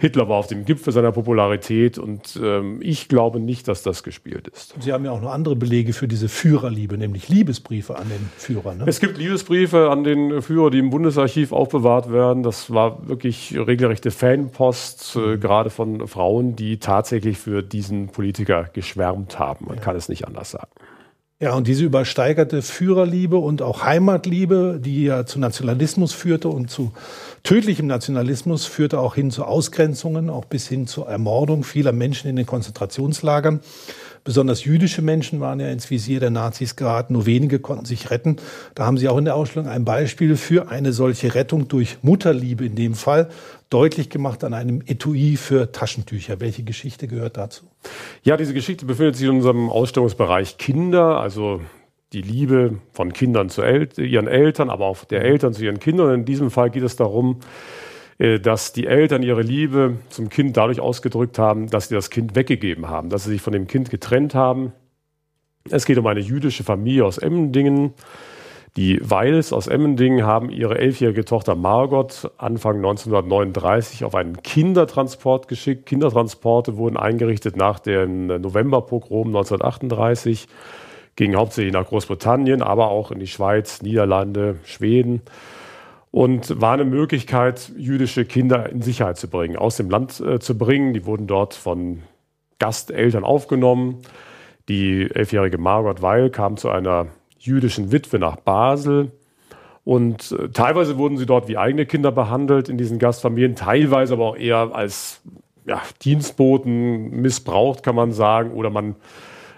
Hitler 0.01 0.29
war 0.29 0.37
auf 0.37 0.47
dem 0.47 0.63
Gipfel 0.63 0.93
seiner 0.93 1.11
Popularität 1.11 1.97
und 1.97 2.39
ähm, 2.41 2.79
ich 2.81 3.09
glaube 3.09 3.41
nicht, 3.41 3.67
dass 3.67 3.83
das 3.83 4.01
gespielt 4.01 4.47
ist. 4.47 4.73
Sie 4.79 4.93
haben 4.93 5.03
ja 5.03 5.11
auch 5.11 5.21
noch 5.21 5.31
andere 5.31 5.57
Belege 5.57 5.91
für 5.91 6.07
diese 6.07 6.29
Führerliebe, 6.29 6.97
nämlich 6.97 7.27
Liebesbriefe 7.27 7.97
an 7.97 8.07
den 8.07 8.29
Führer. 8.37 8.75
Ne? 8.75 8.85
Es 8.87 9.01
gibt 9.01 9.17
Liebesbriefe 9.17 9.89
an 9.89 10.05
den 10.05 10.41
Führer, 10.41 10.69
die 10.69 10.79
im 10.79 10.89
Bundesarchiv 10.89 11.51
aufbewahrt 11.51 12.13
werden. 12.13 12.43
Das 12.43 12.73
war 12.73 13.09
wirklich 13.09 13.57
regelrechte 13.57 14.09
Fanpost, 14.09 15.17
äh, 15.17 15.19
mhm. 15.19 15.39
gerade 15.41 15.69
von 15.69 16.07
Frauen, 16.07 16.55
die 16.55 16.79
tatsächlich 16.79 17.37
für 17.37 17.61
diesen 17.61 18.07
Politiker 18.07 18.69
geschwärmt 18.71 19.37
haben. 19.37 19.65
Man 19.67 19.77
ja. 19.77 19.83
kann 19.83 19.97
es 19.97 20.07
nicht 20.07 20.25
anders 20.25 20.51
sagen. 20.51 20.69
Ja, 21.41 21.53
und 21.53 21.67
diese 21.67 21.85
übersteigerte 21.85 22.61
Führerliebe 22.61 23.37
und 23.37 23.61
auch 23.61 23.85
Heimatliebe, 23.85 24.77
die 24.83 25.05
ja 25.05 25.25
zu 25.25 25.39
Nationalismus 25.39 26.11
führte 26.11 26.49
und 26.49 26.69
zu 26.69 26.91
tödlichem 27.43 27.87
Nationalismus, 27.87 28.65
führte 28.65 28.99
auch 28.99 29.15
hin 29.15 29.31
zu 29.31 29.45
Ausgrenzungen, 29.45 30.29
auch 30.29 30.43
bis 30.43 30.67
hin 30.67 30.85
zur 30.85 31.07
Ermordung 31.07 31.63
vieler 31.63 31.93
Menschen 31.93 32.29
in 32.29 32.35
den 32.35 32.45
Konzentrationslagern. 32.45 33.61
Besonders 34.25 34.65
jüdische 34.65 35.01
Menschen 35.01 35.39
waren 35.39 35.61
ja 35.61 35.69
ins 35.69 35.89
Visier 35.89 36.19
der 36.19 36.29
Nazis 36.29 36.75
geraten, 36.75 37.13
nur 37.13 37.25
wenige 37.25 37.59
konnten 37.59 37.85
sich 37.85 38.11
retten. 38.11 38.35
Da 38.75 38.85
haben 38.85 38.97
Sie 38.97 39.07
auch 39.07 39.17
in 39.17 39.23
der 39.23 39.35
Ausstellung 39.35 39.69
ein 39.69 39.85
Beispiel 39.85 40.35
für 40.35 40.67
eine 40.67 40.91
solche 40.91 41.35
Rettung 41.35 41.69
durch 41.69 41.99
Mutterliebe 42.01 42.65
in 42.65 42.75
dem 42.75 42.95
Fall 42.95 43.29
deutlich 43.69 44.09
gemacht 44.09 44.43
an 44.43 44.53
einem 44.53 44.81
Etui 44.85 45.37
für 45.37 45.71
Taschentücher. 45.71 46.41
Welche 46.41 46.63
Geschichte 46.63 47.07
gehört 47.07 47.37
dazu? 47.37 47.68
Ja, 48.23 48.37
diese 48.37 48.53
Geschichte 48.53 48.85
befindet 48.85 49.15
sich 49.15 49.27
in 49.27 49.35
unserem 49.35 49.69
Ausstellungsbereich 49.69 50.57
Kinder, 50.57 51.19
also 51.19 51.61
die 52.13 52.21
Liebe 52.21 52.79
von 52.91 53.13
Kindern 53.13 53.49
zu 53.49 53.61
El 53.61 53.87
ihren 53.97 54.27
Eltern, 54.27 54.69
aber 54.69 54.85
auch 54.85 55.05
der 55.05 55.23
Eltern 55.23 55.53
zu 55.53 55.63
ihren 55.63 55.79
Kindern. 55.79 56.13
In 56.13 56.25
diesem 56.25 56.51
Fall 56.51 56.69
geht 56.69 56.83
es 56.83 56.95
darum, 56.95 57.39
äh, 58.17 58.39
dass 58.39 58.73
die 58.73 58.87
Eltern 58.87 59.23
ihre 59.23 59.41
Liebe 59.41 59.97
zum 60.09 60.29
Kind 60.29 60.57
dadurch 60.57 60.79
ausgedrückt 60.79 61.39
haben, 61.39 61.69
dass 61.69 61.87
sie 61.87 61.95
das 61.95 62.09
Kind 62.09 62.35
weggegeben 62.35 62.89
haben, 62.89 63.09
dass 63.09 63.23
sie 63.23 63.31
sich 63.31 63.41
von 63.41 63.53
dem 63.53 63.67
Kind 63.67 63.89
getrennt 63.89 64.35
haben. 64.35 64.73
Es 65.69 65.85
geht 65.85 65.97
um 65.97 66.07
eine 66.07 66.19
jüdische 66.19 66.63
Familie 66.63 67.05
aus 67.05 67.17
Emmendingen, 67.17 67.93
die 68.77 68.99
Weils 69.01 69.51
aus 69.51 69.67
Emmendingen 69.67 70.25
haben 70.25 70.49
ihre 70.49 70.77
elfjährige 70.77 71.25
Tochter 71.25 71.55
Margot 71.55 72.31
Anfang 72.37 72.77
1939 72.77 74.05
auf 74.05 74.15
einen 74.15 74.41
Kindertransport 74.43 75.47
geschickt. 75.47 75.85
Kindertransporte 75.85 76.77
wurden 76.77 76.97
eingerichtet 76.97 77.55
nach 77.55 77.79
dem 77.79 78.27
Novemberpogrom 78.27 79.27
1938, 79.27 80.47
gingen 81.15 81.35
hauptsächlich 81.35 81.73
nach 81.73 81.87
Großbritannien, 81.87 82.61
aber 82.61 82.89
auch 82.89 83.11
in 83.11 83.19
die 83.19 83.27
Schweiz, 83.27 83.81
Niederlande, 83.81 84.57
Schweden 84.63 85.21
und 86.11 86.59
war 86.59 86.73
eine 86.73 86.85
Möglichkeit, 86.85 87.71
jüdische 87.77 88.25
Kinder 88.25 88.69
in 88.69 88.81
Sicherheit 88.81 89.17
zu 89.17 89.29
bringen, 89.29 89.57
aus 89.57 89.77
dem 89.77 89.89
Land 89.89 90.19
äh, 90.19 90.39
zu 90.39 90.57
bringen. 90.57 90.93
Die 90.93 91.05
wurden 91.05 91.27
dort 91.27 91.53
von 91.53 92.03
Gasteltern 92.57 93.23
aufgenommen. 93.23 94.01
Die 94.69 95.09
elfjährige 95.09 95.57
Margot 95.57 96.01
Weil 96.01 96.29
kam 96.29 96.57
zu 96.57 96.69
einer 96.69 97.07
jüdischen 97.39 97.91
Witwe 97.91 98.19
nach 98.19 98.37
Basel. 98.37 99.11
Und 99.83 100.31
äh, 100.33 100.49
teilweise 100.49 100.97
wurden 100.97 101.17
sie 101.17 101.25
dort 101.25 101.47
wie 101.47 101.57
eigene 101.57 101.85
Kinder 101.85 102.11
behandelt 102.11 102.69
in 102.69 102.77
diesen 102.77 102.99
Gastfamilien, 102.99 103.55
teilweise 103.55 104.13
aber 104.13 104.25
auch 104.25 104.37
eher 104.37 104.69
als 104.73 105.21
ja, 105.65 105.81
Dienstboten 106.03 107.21
missbraucht, 107.21 107.83
kann 107.83 107.95
man 107.95 108.11
sagen, 108.11 108.51
oder 108.51 108.69
man 108.69 108.95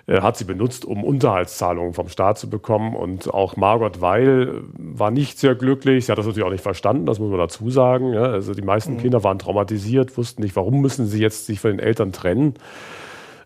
äh, 0.08 0.22
hat 0.22 0.38
sie 0.38 0.46
benutzt, 0.46 0.86
um 0.86 1.04
Unterhaltszahlungen 1.04 1.94
vom 1.94 2.10
Staat 2.10 2.38
zu 2.38 2.50
bekommen. 2.50 2.96
Und 2.96 3.34
auch 3.34 3.56
Margot 3.56 4.02
Weil 4.02 4.62
war 4.78 5.12
nicht 5.12 5.40
sehr 5.40 5.56
glücklich. 5.56 6.06
Sie 6.06 6.12
hat 6.12 6.18
das 6.18 6.26
natürlich 6.26 6.46
auch 6.46 6.52
nicht 6.52 6.64
verstanden, 6.64 7.06
das 7.06 7.20
muss 7.20 7.30
man 7.30 7.40
dazu 7.40 7.70
sagen. 7.70 8.14
Ja, 8.14 8.24
also 8.24 8.54
die 8.54 8.62
meisten 8.62 8.94
mhm. 8.94 8.98
Kinder 8.98 9.24
waren 9.24 9.40
traumatisiert, 9.40 10.18
wussten 10.18 10.42
nicht, 10.42 10.56
warum 10.56 10.82
müssen 10.82 11.08
sie 11.08 11.22
jetzt 11.22 11.46
sich 11.46 11.60
von 11.60 11.72
den 11.72 11.80
Eltern 11.80 12.12
trennen. 12.12 12.56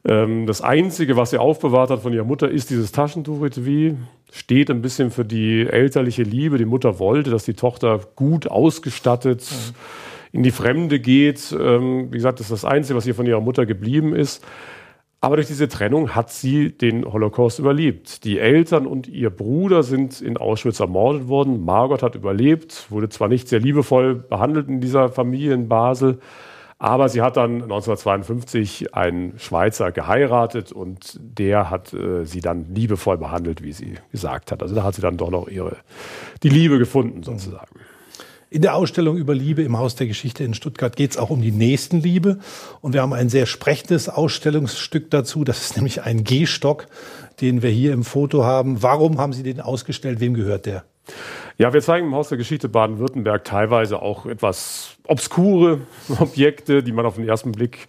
Ähm, 0.08 0.46
das 0.46 0.62
Einzige, 0.62 1.18
was 1.18 1.32
sie 1.32 1.40
aufbewahrt 1.40 1.90
hat 1.90 2.02
von 2.02 2.14
ihrer 2.14 2.26
Mutter, 2.26 2.50
ist 2.50 2.70
dieses 2.70 2.92
Taschentuch-Etui. 2.92 3.98
Steht 4.32 4.70
ein 4.70 4.82
bisschen 4.82 5.12
für 5.12 5.26
die 5.26 5.66
elterliche 5.66 6.24
Liebe. 6.24 6.58
Die 6.58 6.66
Mutter 6.66 7.00
wollte, 7.00 7.32
dass 7.32 7.46
die 7.46 7.54
Tochter 7.54 8.00
gut 8.16 8.48
ausgestattet 8.48 9.44
mhm. 9.50 10.38
in 10.38 10.44
die 10.44 10.52
Fremde 10.52 11.00
geht. 11.00 11.56
Ähm, 11.58 12.08
wie 12.12 12.18
gesagt, 12.18 12.40
das 12.40 12.48
ist 12.48 12.64
das 12.64 12.66
Einzige, 12.66 12.98
was 12.98 13.08
ihr 13.08 13.16
von 13.16 13.26
ihrer 13.26 13.42
Mutter 13.42 13.66
geblieben 13.66 14.14
ist. 14.14 14.46
Aber 15.22 15.38
durch 15.38 15.48
diese 15.48 15.68
Trennung 15.68 16.14
hat 16.14 16.30
sie 16.30 16.72
den 16.72 17.04
Holocaust 17.04 17.58
überlebt. 17.58 18.26
Die 18.26 18.38
Eltern 18.38 18.86
und 18.86 19.08
ihr 19.08 19.32
Bruder 19.32 19.82
sind 19.82 20.22
in 20.22 20.38
Auschwitz 20.38 20.80
ermordet 20.80 21.28
worden. 21.28 21.66
Margot 21.66 22.04
hat 22.04 22.14
überlebt, 22.14 22.86
wurde 22.92 23.10
zwar 23.10 23.28
nicht 23.28 23.48
sehr 23.48 23.60
liebevoll 23.60 24.14
behandelt 24.14 24.68
in 24.68 24.82
dieser 24.82 25.10
Familie 25.10 25.54
in 25.54 25.68
Basel, 25.68 26.20
aber 26.78 27.08
sie 27.08 27.22
hat 27.22 27.38
dann 27.38 27.64
1952 27.64 28.94
einen 28.94 29.40
Schweizer 29.40 29.92
geheiratet 29.92 30.72
und 30.72 31.18
der 31.22 31.70
hat 31.70 31.94
äh, 31.94 32.26
sie 32.26 32.42
dann 32.42 32.74
liebevoll 32.74 33.18
behandelt, 33.18 33.64
wie 33.64 33.72
sie 33.72 33.96
gesagt 34.12 34.52
hat. 34.52 34.62
Also 34.62 34.76
da 34.76 34.84
hat 34.84 34.96
sie 34.96 35.02
dann 35.02 35.18
doch 35.18 35.30
noch 35.30 35.48
ihre, 35.48 35.78
die 36.44 36.50
Liebe 36.50 36.78
gefunden 36.78 37.24
sozusagen. 37.24 37.80
In 38.50 38.62
der 38.62 38.76
Ausstellung 38.76 39.18
über 39.18 39.34
Liebe 39.34 39.64
im 39.64 39.78
Haus 39.78 39.96
der 39.96 40.08
Geschichte 40.08 40.44
in 40.44 40.54
Stuttgart 40.54 40.96
geht 40.96 41.12
es 41.12 41.18
auch 41.18 41.30
um 41.30 41.42
die 41.42 41.52
Nächstenliebe. 41.52 42.40
Und 42.80 42.94
wir 42.94 43.02
haben 43.02 43.14
ein 43.14 43.30
sehr 43.30 43.48
sprechendes 43.48 44.08
Ausstellungsstück 44.08 45.10
dazu. 45.10 45.44
Das 45.44 45.62
ist 45.62 45.76
nämlich 45.76 46.04
ein 46.04 46.24
Gehstock, 46.24 46.88
den 47.42 47.64
wir 47.64 47.70
hier 47.70 47.92
im 47.92 48.04
Foto 48.04 48.44
haben. 48.44 48.82
Warum 48.84 49.18
haben 49.18 49.34
Sie 49.34 49.44
den 49.44 49.60
ausgestellt? 49.60 50.20
Wem 50.20 50.36
gehört 50.36 50.68
der? 50.68 50.86
Ja, 51.58 51.72
wir 51.72 51.82
zeigen 51.82 52.08
im 52.08 52.16
Haus 52.16 52.28
der 52.28 52.38
Geschichte 52.38 52.68
Baden-Württemberg 52.68 53.46
teilweise 53.46 54.02
auch 54.02 54.26
etwas 54.26 54.98
obskure 55.08 55.80
Objekte, 56.20 56.84
die 56.84 56.92
man 56.92 57.06
auf 57.06 57.16
den 57.16 57.26
ersten 57.28 57.54
Blick 57.54 57.88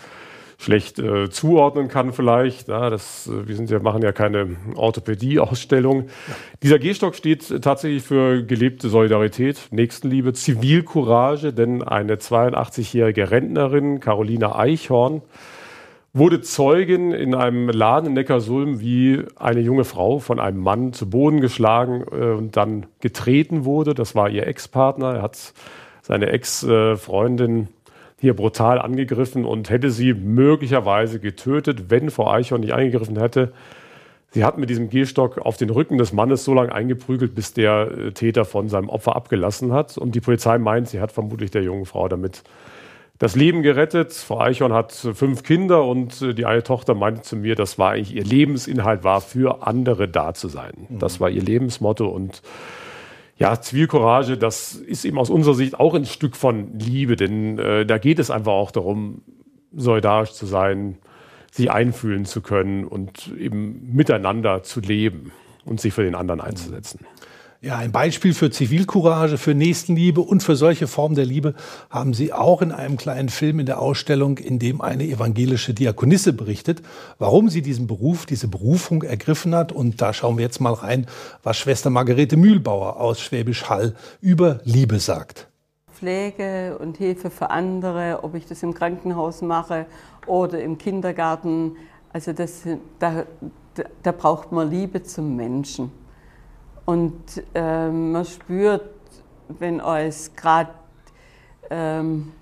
schlecht 0.57 1.00
äh, 1.00 1.29
zuordnen 1.31 1.88
kann 1.88 2.12
vielleicht. 2.12 2.68
Ja, 2.68 2.90
das, 2.90 3.26
äh, 3.26 3.48
wir 3.48 3.57
sind 3.57 3.68
ja, 3.68 3.81
machen 3.81 4.02
ja 4.02 4.12
keine 4.12 4.57
Orthopädie-Ausstellung. 4.76 6.09
Dieser 6.62 6.79
Gehstock 6.79 7.16
steht 7.16 7.61
tatsächlich 7.61 8.05
für 8.05 8.44
gelebte 8.44 8.88
Solidarität, 8.88 9.59
Nächstenliebe, 9.72 10.33
Zivilcourage, 10.33 11.52
denn 11.52 11.83
eine 11.83 12.16
82-jährige 12.16 13.33
Rentnerin, 13.33 13.98
Carolina 13.98 14.57
Eichhorn, 14.57 15.22
wurde 16.16 16.40
Zeugin 16.40 17.12
in 17.12 17.35
einem 17.35 17.68
Laden 17.68 18.07
in 18.07 18.12
Neckarsulm, 18.14 18.81
wie 18.81 19.22
eine 19.37 19.61
junge 19.61 19.85
Frau 19.85 20.18
von 20.18 20.40
einem 20.40 20.61
Mann 20.61 20.94
zu 20.94 21.11
Boden 21.11 21.40
geschlagen 21.40 22.05
äh, 22.11 22.33
und 22.33 22.57
dann 22.57 22.87
getreten 23.00 23.64
wurde. 23.66 23.94
Das 23.94 24.14
war 24.14 24.31
ihr 24.31 24.46
Ex-Partner. 24.46 25.16
Er 25.16 25.22
hat 25.22 25.52
seine 26.00 26.31
Ex-Freundin 26.31 27.68
hier 28.18 28.35
brutal 28.35 28.81
angegriffen 28.81 29.44
und 29.44 29.68
hätte 29.68 29.90
sie 29.90 30.14
möglicherweise 30.14 31.20
getötet, 31.20 31.90
wenn 31.90 32.11
Frau 32.11 32.31
Eichhorn 32.31 32.62
nicht 32.62 32.72
eingegriffen 32.72 33.18
hätte. 33.18 33.52
Sie 34.31 34.42
hat 34.42 34.57
mit 34.57 34.70
diesem 34.70 34.88
Gehstock 34.88 35.38
auf 35.38 35.59
den 35.59 35.68
Rücken 35.68 35.98
des 35.98 36.12
Mannes 36.14 36.44
so 36.44 36.55
lange 36.55 36.74
eingeprügelt, 36.74 37.35
bis 37.35 37.52
der 37.52 37.90
äh, 37.90 38.12
Täter 38.12 38.46
von 38.46 38.70
seinem 38.70 38.88
Opfer 38.88 39.16
abgelassen 39.16 39.72
hat. 39.72 39.98
Und 39.98 40.14
die 40.14 40.20
Polizei 40.20 40.57
meint, 40.57 40.88
sie 40.88 41.00
hat 41.00 41.12
vermutlich 41.12 41.50
der 41.50 41.62
jungen 41.62 41.85
Frau 41.85 42.09
damit 42.09 42.42
das 43.18 43.35
Leben 43.35 43.62
gerettet. 43.62 44.12
Frau 44.12 44.40
Eichhorn 44.40 44.72
hat 44.72 44.92
fünf 44.92 45.42
Kinder 45.42 45.85
und 45.85 46.20
die 46.37 46.44
eine 46.44 46.62
Tochter 46.62 46.94
meinte 46.94 47.22
zu 47.22 47.37
mir, 47.37 47.55
das 47.55 47.79
war 47.79 47.92
eigentlich 47.92 48.14
ihr 48.14 48.24
Lebensinhalt 48.24 49.05
war, 49.05 49.20
für 49.20 49.66
andere 49.66 50.09
da 50.09 50.35
zu 50.35 50.48
sein. 50.48 50.87
Das 50.90 51.20
war 51.20 51.31
ihr 51.31 51.42
Lebensmotto 51.42 52.07
und 52.07 52.42
ja, 53.38 53.61
Zivilcourage, 53.61 54.38
das 54.38 54.74
ist 54.74 55.05
eben 55.05 55.18
aus 55.18 55.29
unserer 55.29 55.55
Sicht 55.55 55.79
auch 55.79 55.94
ein 55.94 56.07
Stück 56.07 56.37
von 56.37 56.79
Liebe, 56.79 57.16
denn 57.16 57.59
äh, 57.59 57.85
da 57.85 57.98
geht 57.98 58.18
es 58.18 58.31
einfach 58.31 58.52
auch 58.52 58.70
darum, 58.70 59.22
solidarisch 59.74 60.33
zu 60.33 60.46
sein, 60.46 60.96
sich 61.50 61.70
einfühlen 61.70 62.24
zu 62.24 62.40
können 62.40 62.85
und 62.85 63.31
eben 63.38 63.94
miteinander 63.94 64.62
zu 64.62 64.81
leben 64.81 65.33
und 65.64 65.81
sich 65.81 65.92
für 65.92 66.02
den 66.02 66.14
anderen 66.14 66.40
einzusetzen. 66.40 67.00
Ja, 67.62 67.77
ein 67.79 67.90
Beispiel 67.90 68.35
für 68.35 68.51
Zivilcourage, 68.51 69.38
für 69.38 69.55
Nächstenliebe 69.55 70.21
und 70.21 70.42
für 70.42 70.57
solche 70.57 70.87
Formen 70.87 71.14
der 71.14 71.25
Liebe 71.25 71.55
haben 71.88 72.12
Sie 72.12 72.33
auch 72.33 72.61
in 72.61 72.71
einem 72.71 72.99
kleinen 72.99 73.31
Film 73.31 73.61
in 73.61 73.66
der 73.66 73.81
Ausstellung, 73.81 74.37
in 74.37 74.59
dem 74.59 74.83
eine 74.83 75.05
evangelische 75.05 75.73
Diakonisse 75.73 76.35
berichtet, 76.35 76.83
warum 77.19 77.49
sie 77.49 77.62
diesen 77.62 77.87
Beruf, 77.87 78.27
diese 78.27 78.49
Berufung 78.49 79.03
ergriffen 79.03 79.55
hat. 79.55 79.73
Und 79.73 80.03
da 80.03 80.12
schauen 80.12 80.37
wir 80.37 80.45
jetzt 80.45 80.61
mal 80.61 80.75
rein, 80.75 81.07
was 81.42 81.57
Schwester 81.57 81.88
Margarete 81.88 82.37
Mühlbauer 82.37 83.01
aus 83.01 83.21
Schwäbisch 83.21 83.71
Hall 83.71 83.95
über 84.21 84.61
Liebe 84.64 84.99
sagt. 84.99 85.49
Pflege 85.95 86.77
und 86.79 86.99
Hilfe 86.99 87.31
für 87.31 87.49
andere, 87.49 88.21
ob 88.23 88.35
ich 88.35 88.45
das 88.45 88.62
im 88.62 88.75
Krankenhaus 88.75 89.40
mache 89.40 89.87
oder 90.27 90.61
im 90.61 90.77
Kindergarten. 90.77 91.77
Also 92.12 92.35
das, 92.35 92.64
da, 92.99 93.25
da 94.03 94.12
braucht 94.12 94.53
man 94.53 94.71
Liebe 94.71 95.03
zum 95.03 95.37
Menschen. 95.37 95.90
Und 96.87 97.42
ähm, 97.55 98.12
man 98.12 98.25
spürt, 98.25 98.88
wenn 99.49 99.81
euch 99.81 100.35
gerade 100.37 100.70
ähm, 101.68 102.33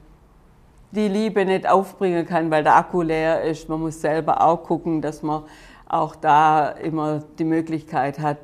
die 0.92 1.08
Liebe 1.08 1.44
nicht 1.44 1.68
aufbringen 1.68 2.26
kann, 2.26 2.50
weil 2.50 2.62
der 2.62 2.76
Akku 2.76 3.02
leer 3.02 3.42
ist. 3.42 3.68
Man 3.68 3.80
muss 3.80 4.00
selber 4.00 4.42
auch 4.42 4.62
gucken, 4.62 5.00
dass 5.00 5.22
man 5.22 5.44
auch 5.88 6.14
da 6.14 6.68
immer 6.68 7.24
die 7.38 7.44
Möglichkeit 7.44 8.18
hat, 8.18 8.38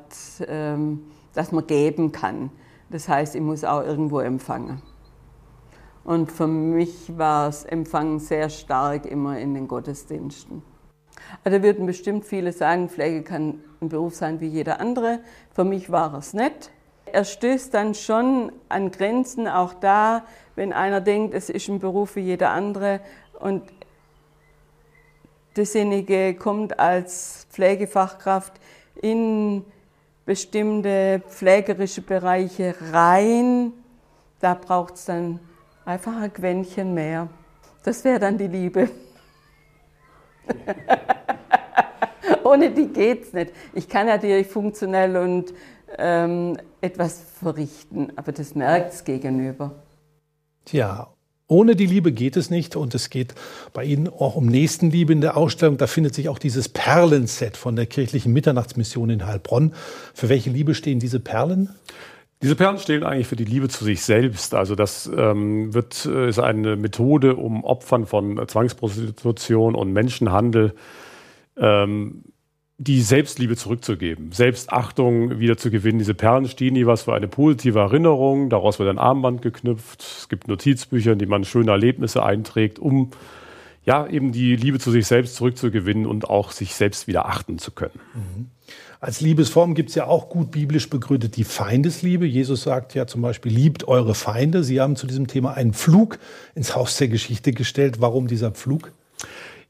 ähm, 0.47 1.03
dass 1.33 1.51
man 1.51 1.65
geben 1.67 2.11
kann. 2.11 2.49
Das 2.89 3.07
heißt, 3.07 3.35
ich 3.35 3.41
muss 3.41 3.63
auch 3.63 3.81
irgendwo 3.81 4.19
empfangen. 4.19 4.81
Und 6.03 6.31
für 6.31 6.47
mich 6.47 7.15
war 7.15 7.45
das 7.45 7.63
Empfangen 7.63 8.19
sehr 8.19 8.49
stark 8.49 9.05
immer 9.05 9.37
in 9.37 9.53
den 9.53 9.67
Gottesdiensten. 9.67 10.63
Also 11.43 11.59
da 11.59 11.63
würden 11.63 11.85
bestimmt 11.85 12.25
viele 12.25 12.51
sagen, 12.51 12.89
Pflege 12.89 13.21
kann 13.21 13.59
ein 13.81 13.89
Beruf 13.89 14.13
sein 14.13 14.39
wie 14.39 14.47
jeder 14.47 14.79
andere. 14.79 15.21
Für 15.55 15.63
mich 15.63 15.91
war 15.91 16.13
es 16.13 16.35
nicht. 16.35 16.69
Er 17.05 17.25
stößt 17.25 17.73
dann 17.73 17.95
schon 17.95 18.51
an 18.69 18.91
Grenzen, 18.91 19.47
auch 19.47 19.73
da, 19.73 20.23
wenn 20.55 20.71
einer 20.71 21.01
denkt, 21.01 21.33
es 21.33 21.49
ist 21.49 21.67
ein 21.67 21.79
Beruf 21.79 22.15
wie 22.15 22.19
jeder 22.19 22.51
andere 22.51 22.99
und 23.39 23.63
derjenige 25.57 26.35
kommt 26.35 26.77
als 26.79 27.47
Pflegefachkraft 27.49 28.53
in 29.01 29.65
bestimmte 30.27 31.23
pflegerische 31.27 32.03
Bereiche 32.03 32.75
rein, 32.91 33.73
da 34.41 34.53
braucht 34.53 34.93
es 34.93 35.05
dann 35.05 35.39
einfach 35.85 36.15
ein 36.21 36.31
Quäntchen 36.31 36.93
mehr. 36.93 37.29
Das 37.83 38.03
wäre 38.03 38.19
dann 38.19 38.37
die 38.37 38.47
Liebe. 38.47 38.91
Ohne 42.51 42.71
die 42.71 42.87
geht's 42.87 43.31
nicht. 43.31 43.53
Ich 43.73 43.87
kann 43.87 44.07
natürlich 44.07 44.47
funktionell 44.47 45.15
und 45.15 45.53
ähm, 45.97 46.57
etwas 46.81 47.23
verrichten, 47.39 48.11
aber 48.17 48.33
das 48.33 48.55
merkt 48.55 48.93
es 48.93 49.03
gegenüber. 49.05 49.75
Tja, 50.65 51.07
ohne 51.47 51.77
die 51.77 51.85
Liebe 51.85 52.11
geht 52.11 52.35
es 52.35 52.49
nicht 52.49 52.75
und 52.75 52.93
es 52.93 53.09
geht 53.09 53.35
bei 53.71 53.85
Ihnen 53.85 54.09
auch 54.09 54.35
um 54.35 54.47
Nächstenliebe 54.47 55.13
in 55.13 55.21
der 55.21 55.37
Ausstellung. 55.37 55.77
Da 55.77 55.87
findet 55.87 56.13
sich 56.13 56.27
auch 56.27 56.39
dieses 56.39 56.67
Perlenset 56.67 57.55
von 57.55 57.77
der 57.77 57.85
kirchlichen 57.85 58.33
Mitternachtsmission 58.33 59.09
in 59.09 59.25
Heilbronn. 59.25 59.73
Für 60.13 60.27
welche 60.27 60.49
Liebe 60.49 60.75
stehen 60.75 60.99
diese 60.99 61.21
Perlen? 61.21 61.69
Diese 62.41 62.57
Perlen 62.57 62.79
stehen 62.79 63.03
eigentlich 63.03 63.27
für 63.27 63.37
die 63.37 63.45
Liebe 63.45 63.69
zu 63.69 63.85
sich 63.85 64.03
selbst. 64.03 64.55
Also 64.55 64.75
das 64.75 65.09
ähm, 65.15 65.73
wird, 65.73 66.05
äh, 66.05 66.27
ist 66.27 66.39
eine 66.39 66.75
Methode, 66.75 67.37
um 67.37 67.63
Opfern 67.63 68.05
von 68.05 68.45
Zwangsprostitution 68.45 69.73
und 69.73 69.93
Menschenhandel 69.93 70.73
ähm, 71.57 72.23
die 72.83 73.01
Selbstliebe 73.01 73.55
zurückzugeben, 73.55 74.31
Selbstachtung 74.31 75.37
wieder 75.39 75.55
zu 75.55 75.69
gewinnen. 75.69 75.99
Diese 75.99 76.15
Perlen 76.15 76.47
stehen 76.47 76.75
jeweils 76.75 77.03
für 77.03 77.13
eine 77.13 77.27
positive 77.27 77.77
Erinnerung. 77.77 78.49
Daraus 78.49 78.79
wird 78.79 78.89
ein 78.89 78.97
Armband 78.97 79.43
geknüpft. 79.43 80.01
Es 80.01 80.29
gibt 80.29 80.47
Notizbücher, 80.47 81.11
in 81.11 81.19
die 81.19 81.27
man 81.27 81.43
schöne 81.43 81.69
Erlebnisse 81.69 82.23
einträgt, 82.23 82.79
um 82.79 83.11
ja 83.85 84.07
eben 84.07 84.31
die 84.31 84.55
Liebe 84.55 84.79
zu 84.79 84.89
sich 84.89 85.05
selbst 85.05 85.35
zurückzugewinnen 85.35 86.07
und 86.07 86.27
auch 86.27 86.51
sich 86.51 86.73
selbst 86.73 87.07
wieder 87.07 87.27
achten 87.27 87.59
zu 87.59 87.69
können. 87.69 87.99
Mhm. 88.15 88.47
Als 88.99 89.21
Liebesform 89.21 89.75
gibt 89.75 89.89
es 89.89 89.95
ja 89.95 90.07
auch 90.07 90.29
gut 90.29 90.49
biblisch 90.49 90.89
begründet 90.89 91.37
die 91.37 91.43
Feindesliebe. 91.43 92.25
Jesus 92.25 92.63
sagt 92.63 92.95
ja 92.95 93.05
zum 93.05 93.21
Beispiel, 93.21 93.51
liebt 93.51 93.87
eure 93.87 94.15
Feinde. 94.15 94.63
Sie 94.63 94.81
haben 94.81 94.95
zu 94.95 95.05
diesem 95.05 95.27
Thema 95.27 95.53
einen 95.53 95.73
Pflug 95.73 96.17
ins 96.55 96.75
Haus 96.75 96.97
der 96.97 97.09
Geschichte 97.09 97.51
gestellt. 97.51 98.01
Warum 98.01 98.27
dieser 98.27 98.49
Pflug? 98.49 98.91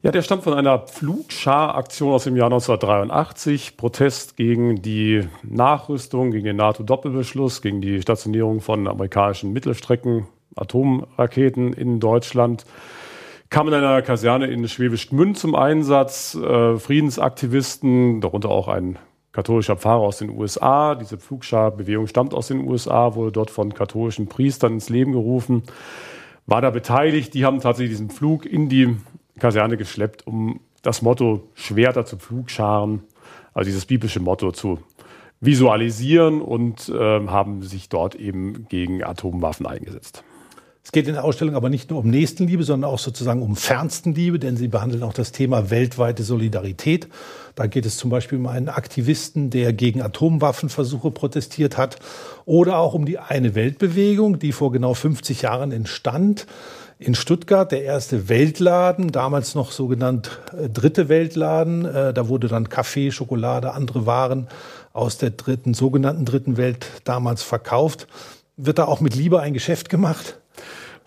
Ja, 0.04 0.10
der 0.10 0.22
stammt 0.22 0.42
von 0.42 0.54
einer 0.54 0.80
Pflugscharaktion 0.80 2.12
aus 2.12 2.24
dem 2.24 2.34
Jahr 2.34 2.46
1983. 2.46 3.76
Protest 3.76 4.36
gegen 4.36 4.82
die 4.82 5.28
Nachrüstung, 5.44 6.32
gegen 6.32 6.44
den 6.44 6.56
NATO-Doppelbeschluss, 6.56 7.62
gegen 7.62 7.80
die 7.80 8.02
Stationierung 8.02 8.60
von 8.60 8.88
amerikanischen 8.88 9.52
Mittelstrecken, 9.52 10.26
Atomraketen 10.56 11.72
in 11.72 12.00
Deutschland. 12.00 12.64
Kam 13.48 13.68
in 13.68 13.74
einer 13.74 14.02
Kaserne 14.02 14.48
in 14.48 14.66
Schwäbisch 14.66 15.08
Gmünd 15.08 15.38
zum 15.38 15.54
Einsatz. 15.54 16.34
Äh, 16.34 16.78
Friedensaktivisten, 16.78 18.20
darunter 18.20 18.48
auch 18.48 18.66
ein 18.66 18.98
katholischer 19.30 19.76
Pfarrer 19.76 20.00
aus 20.02 20.18
den 20.18 20.30
USA. 20.30 20.96
Diese 20.96 21.16
Pflugschar-Bewegung 21.16 22.08
stammt 22.08 22.34
aus 22.34 22.48
den 22.48 22.68
USA, 22.68 23.14
wurde 23.14 23.30
dort 23.30 23.52
von 23.52 23.72
katholischen 23.72 24.26
Priestern 24.26 24.72
ins 24.72 24.88
Leben 24.88 25.12
gerufen, 25.12 25.62
war 26.46 26.60
da 26.60 26.70
beteiligt. 26.70 27.34
Die 27.34 27.44
haben 27.44 27.60
tatsächlich 27.60 27.92
diesen 27.92 28.10
Flug 28.10 28.46
in 28.46 28.68
die 28.68 28.96
Kaserne 29.42 29.76
geschleppt, 29.76 30.26
um 30.26 30.60
das 30.82 31.02
Motto 31.02 31.48
Schwerter 31.54 32.06
zu 32.06 32.16
Pflugscharen, 32.16 33.02
also 33.52 33.66
dieses 33.66 33.86
biblische 33.86 34.20
Motto 34.20 34.52
zu 34.52 34.78
visualisieren 35.40 36.40
und 36.40 36.88
äh, 36.88 37.26
haben 37.26 37.62
sich 37.62 37.88
dort 37.88 38.14
eben 38.14 38.68
gegen 38.68 39.02
Atomwaffen 39.02 39.66
eingesetzt. 39.66 40.22
Es 40.84 40.90
geht 40.90 41.06
in 41.08 41.14
der 41.14 41.24
Ausstellung 41.24 41.54
aber 41.56 41.70
nicht 41.70 41.90
nur 41.90 42.00
um 42.00 42.10
Nächstenliebe, 42.10 42.62
sondern 42.62 42.90
auch 42.90 42.98
sozusagen 42.98 43.42
um 43.42 43.56
Fernstenliebe, 43.56 44.38
denn 44.38 44.56
sie 44.56 44.68
behandeln 44.68 45.02
auch 45.02 45.12
das 45.12 45.32
Thema 45.32 45.70
weltweite 45.70 46.22
Solidarität. 46.22 47.08
Da 47.54 47.66
geht 47.66 47.86
es 47.86 47.96
zum 47.96 48.10
Beispiel 48.10 48.38
um 48.38 48.46
einen 48.46 48.68
Aktivisten, 48.68 49.50
der 49.50 49.72
gegen 49.72 50.02
Atomwaffenversuche 50.02 51.10
protestiert 51.10 51.76
hat, 51.76 51.98
oder 52.44 52.78
auch 52.78 52.94
um 52.94 53.06
die 53.06 53.18
Eine 53.18 53.54
Weltbewegung, 53.54 54.38
die 54.38 54.52
vor 54.52 54.72
genau 54.72 54.94
50 54.94 55.42
Jahren 55.42 55.70
entstand. 55.72 56.46
In 56.98 57.14
Stuttgart 57.14 57.72
der 57.72 57.82
erste 57.82 58.28
Weltladen, 58.28 59.10
damals 59.10 59.54
noch 59.54 59.72
so 59.72 59.88
genannt 59.88 60.40
äh, 60.56 60.68
dritte 60.68 61.08
Weltladen. 61.08 61.84
Äh, 61.84 62.14
da 62.14 62.28
wurde 62.28 62.48
dann 62.48 62.68
Kaffee, 62.68 63.10
Schokolade, 63.10 63.72
andere 63.72 64.06
Waren 64.06 64.48
aus 64.92 65.18
der 65.18 65.30
dritten, 65.30 65.74
sogenannten 65.74 66.24
dritten 66.24 66.56
Welt 66.56 66.86
damals 67.04 67.42
verkauft. 67.42 68.06
Wird 68.56 68.78
da 68.78 68.84
auch 68.84 69.00
mit 69.00 69.14
Liebe 69.14 69.40
ein 69.40 69.54
Geschäft 69.54 69.88
gemacht? 69.88 70.38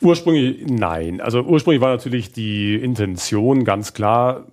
Ursprünglich 0.01 0.65
nein. 0.67 1.21
Also 1.21 1.41
ursprünglich 1.41 1.81
war 1.81 1.91
natürlich 1.91 2.31
die 2.31 2.75
Intention 2.75 3.63
ganz 3.63 3.93
klar, 3.93 4.45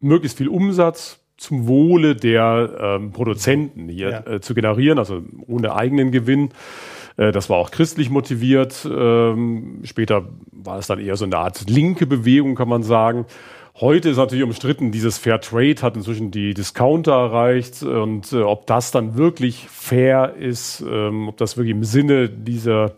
möglichst 0.00 0.38
viel 0.38 0.48
Umsatz 0.48 1.20
zum 1.36 1.66
Wohle 1.66 2.16
der 2.16 2.70
ähm, 2.78 3.12
Produzenten 3.12 3.88
hier 3.88 4.10
ja. 4.10 4.26
äh, 4.34 4.40
zu 4.40 4.54
generieren, 4.54 4.98
also 4.98 5.22
ohne 5.46 5.74
eigenen 5.74 6.10
Gewinn. 6.10 6.50
Äh, 7.20 7.32
das 7.32 7.50
war 7.50 7.58
auch 7.58 7.70
christlich 7.70 8.10
motiviert. 8.10 8.88
Ähm, 8.90 9.80
später 9.84 10.28
war 10.50 10.78
es 10.78 10.86
dann 10.86 10.98
eher 10.98 11.16
so 11.16 11.26
eine 11.26 11.36
Art 11.36 11.68
linke 11.68 12.06
Bewegung, 12.06 12.54
kann 12.54 12.68
man 12.68 12.82
sagen. 12.82 13.26
Heute 13.78 14.10
ist 14.10 14.16
natürlich 14.16 14.44
umstritten, 14.44 14.90
dieses 14.90 15.16
Fair 15.18 15.40
Trade 15.40 15.76
hat 15.80 15.96
inzwischen 15.96 16.30
die 16.30 16.54
Discounter 16.54 17.12
erreicht 17.12 17.82
und 17.82 18.32
äh, 18.32 18.42
ob 18.42 18.66
das 18.66 18.90
dann 18.90 19.16
wirklich 19.16 19.68
fair 19.68 20.34
ist, 20.34 20.80
ähm, 20.80 21.28
ob 21.28 21.36
das 21.36 21.56
wirklich 21.56 21.74
im 21.74 21.84
Sinne 21.84 22.28
dieser 22.28 22.96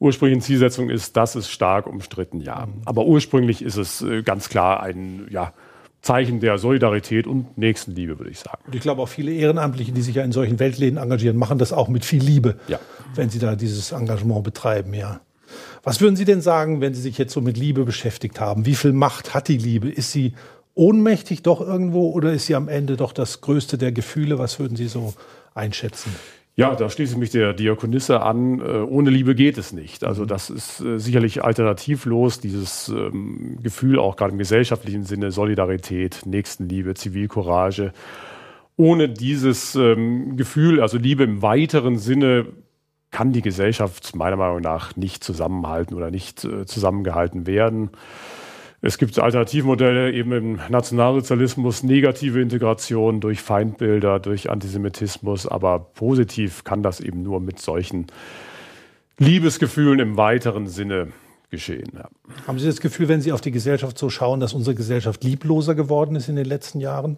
ursprünglichen 0.00 0.40
Zielsetzung 0.40 0.90
ist, 0.90 1.16
das 1.16 1.36
ist 1.36 1.50
stark 1.50 1.86
umstritten, 1.86 2.40
ja. 2.40 2.66
Aber 2.84 3.04
ursprünglich 3.04 3.62
ist 3.62 3.76
es 3.76 4.02
äh, 4.02 4.22
ganz 4.22 4.48
klar 4.48 4.82
ein 4.82 5.26
ja, 5.30 5.52
Zeichen 6.04 6.38
der 6.38 6.58
Solidarität 6.58 7.26
und 7.26 7.56
Nächstenliebe, 7.56 8.18
würde 8.18 8.30
ich 8.30 8.38
sagen. 8.38 8.62
Und 8.66 8.74
ich 8.74 8.82
glaube 8.82 9.00
auch 9.02 9.08
viele 9.08 9.32
Ehrenamtliche, 9.32 9.90
die 9.90 10.02
sich 10.02 10.14
ja 10.16 10.22
in 10.22 10.32
solchen 10.32 10.58
Weltläden 10.60 10.98
engagieren, 10.98 11.36
machen 11.38 11.58
das 11.58 11.72
auch 11.72 11.88
mit 11.88 12.04
viel 12.04 12.22
Liebe, 12.22 12.56
Ja. 12.68 12.78
wenn 13.14 13.30
sie 13.30 13.38
da 13.38 13.56
dieses 13.56 13.90
Engagement 13.92 14.44
betreiben, 14.44 14.92
ja. 14.94 15.20
Was 15.82 16.00
würden 16.00 16.16
Sie 16.16 16.24
denn 16.24 16.40
sagen, 16.40 16.80
wenn 16.80 16.94
Sie 16.94 17.00
sich 17.02 17.16
jetzt 17.18 17.32
so 17.32 17.40
mit 17.40 17.56
Liebe 17.56 17.84
beschäftigt 17.84 18.40
haben? 18.40 18.66
Wie 18.66 18.74
viel 18.74 18.92
Macht 18.92 19.34
hat 19.34 19.48
die 19.48 19.58
Liebe? 19.58 19.88
Ist 19.90 20.12
sie 20.12 20.32
ohnmächtig 20.74 21.42
doch 21.42 21.60
irgendwo 21.60 22.10
oder 22.10 22.32
ist 22.32 22.46
sie 22.46 22.54
am 22.54 22.68
Ende 22.68 22.96
doch 22.96 23.12
das 23.12 23.40
größte 23.40 23.78
der 23.78 23.92
Gefühle? 23.92 24.38
Was 24.38 24.58
würden 24.58 24.76
Sie 24.76 24.88
so 24.88 25.14
einschätzen? 25.54 26.14
Ja, 26.56 26.76
da 26.76 26.88
schließe 26.88 27.14
ich 27.14 27.18
mich 27.18 27.30
der 27.30 27.52
Diakonisse 27.52 28.22
an. 28.22 28.60
Äh, 28.60 28.62
ohne 28.62 29.10
Liebe 29.10 29.34
geht 29.34 29.58
es 29.58 29.72
nicht. 29.72 30.04
Also 30.04 30.24
das 30.24 30.50
ist 30.50 30.80
äh, 30.80 30.98
sicherlich 30.98 31.42
alternativlos, 31.42 32.38
dieses 32.38 32.88
ähm, 32.88 33.58
Gefühl 33.60 33.98
auch 33.98 34.14
gerade 34.14 34.32
im 34.32 34.38
gesellschaftlichen 34.38 35.02
Sinne, 35.02 35.32
Solidarität, 35.32 36.22
Nächstenliebe, 36.26 36.94
Zivilcourage. 36.94 37.92
Ohne 38.76 39.08
dieses 39.08 39.74
ähm, 39.74 40.36
Gefühl, 40.36 40.80
also 40.80 40.96
Liebe 40.96 41.24
im 41.24 41.42
weiteren 41.42 41.98
Sinne, 41.98 42.46
kann 43.10 43.32
die 43.32 43.42
Gesellschaft 43.42 44.14
meiner 44.14 44.36
Meinung 44.36 44.60
nach 44.60 44.96
nicht 44.96 45.22
zusammenhalten 45.24 45.94
oder 45.94 46.10
nicht 46.12 46.44
äh, 46.44 46.66
zusammengehalten 46.66 47.46
werden. 47.48 47.90
Es 48.86 48.98
gibt 48.98 49.18
Alternativmodelle 49.18 50.12
eben 50.12 50.32
im 50.32 50.60
Nationalsozialismus, 50.68 51.82
negative 51.84 52.42
Integration 52.42 53.18
durch 53.18 53.40
Feindbilder, 53.40 54.20
durch 54.20 54.50
Antisemitismus, 54.50 55.46
aber 55.46 55.78
positiv 55.78 56.64
kann 56.64 56.82
das 56.82 57.00
eben 57.00 57.22
nur 57.22 57.40
mit 57.40 57.58
solchen 57.58 58.08
Liebesgefühlen 59.16 60.00
im 60.00 60.18
weiteren 60.18 60.66
Sinne 60.66 61.12
geschehen. 61.48 61.92
Ja. 61.94 62.10
Haben 62.46 62.58
Sie 62.58 62.66
das 62.66 62.82
Gefühl, 62.82 63.08
wenn 63.08 63.22
Sie 63.22 63.32
auf 63.32 63.40
die 63.40 63.52
Gesellschaft 63.52 63.96
so 63.96 64.10
schauen, 64.10 64.38
dass 64.38 64.52
unsere 64.52 64.76
Gesellschaft 64.76 65.24
liebloser 65.24 65.74
geworden 65.74 66.14
ist 66.14 66.28
in 66.28 66.36
den 66.36 66.44
letzten 66.44 66.78
Jahren? 66.78 67.16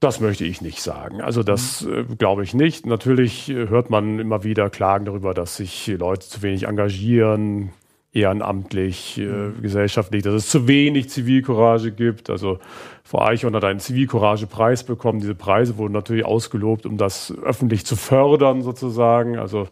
Das 0.00 0.20
möchte 0.20 0.46
ich 0.46 0.62
nicht 0.62 0.80
sagen. 0.80 1.20
Also 1.20 1.42
das 1.42 1.84
äh, 1.84 2.04
glaube 2.16 2.44
ich 2.44 2.54
nicht. 2.54 2.86
Natürlich 2.86 3.50
äh, 3.50 3.68
hört 3.68 3.90
man 3.90 4.18
immer 4.18 4.42
wieder 4.42 4.70
Klagen 4.70 5.04
darüber, 5.04 5.34
dass 5.34 5.58
sich 5.58 5.86
Leute 5.86 6.26
zu 6.26 6.40
wenig 6.40 6.66
engagieren, 6.66 7.72
ehrenamtlich, 8.12 9.18
äh, 9.18 9.50
gesellschaftlich, 9.60 10.22
dass 10.22 10.34
es 10.34 10.48
zu 10.48 10.68
wenig 10.68 11.08
Zivilcourage 11.08 11.92
gibt. 11.92 12.28
Also 12.28 12.58
Frau 13.04 13.22
Eichhorn 13.22 13.54
hat 13.56 13.64
einen 13.64 13.80
Zivilcourage-Preis 13.80 14.84
bekommen. 14.84 15.20
Diese 15.20 15.34
Preise 15.34 15.78
wurden 15.78 15.92
natürlich 15.92 16.24
ausgelobt, 16.24 16.84
um 16.84 16.98
das 16.98 17.32
öffentlich 17.42 17.86
zu 17.86 17.96
fördern 17.96 18.62
sozusagen. 18.62 19.38
Also 19.38 19.68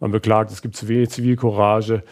man 0.00 0.10
beklagt, 0.10 0.50
es 0.50 0.60
gibt 0.60 0.76
zu 0.76 0.86
wenig 0.88 1.10
Zivilcourage. 1.10 2.02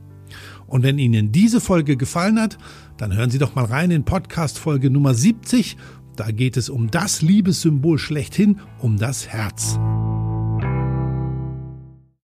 Und 0.66 0.82
wenn 0.82 0.98
Ihnen 0.98 1.32
diese 1.32 1.60
Folge 1.60 1.96
gefallen 1.96 2.40
hat, 2.40 2.58
dann 2.96 3.16
hören 3.16 3.30
Sie 3.30 3.38
doch 3.38 3.54
mal 3.54 3.64
rein 3.64 3.90
in 3.90 4.04
Podcast 4.04 4.58
Folge 4.58 4.90
Nummer 4.90 5.14
70. 5.14 5.76
Da 6.16 6.30
geht 6.30 6.56
es 6.56 6.68
um 6.68 6.90
das 6.90 7.22
Liebessymbol 7.22 7.98
schlechthin, 7.98 8.60
um 8.78 8.98
das 8.98 9.28
Herz. 9.28 9.78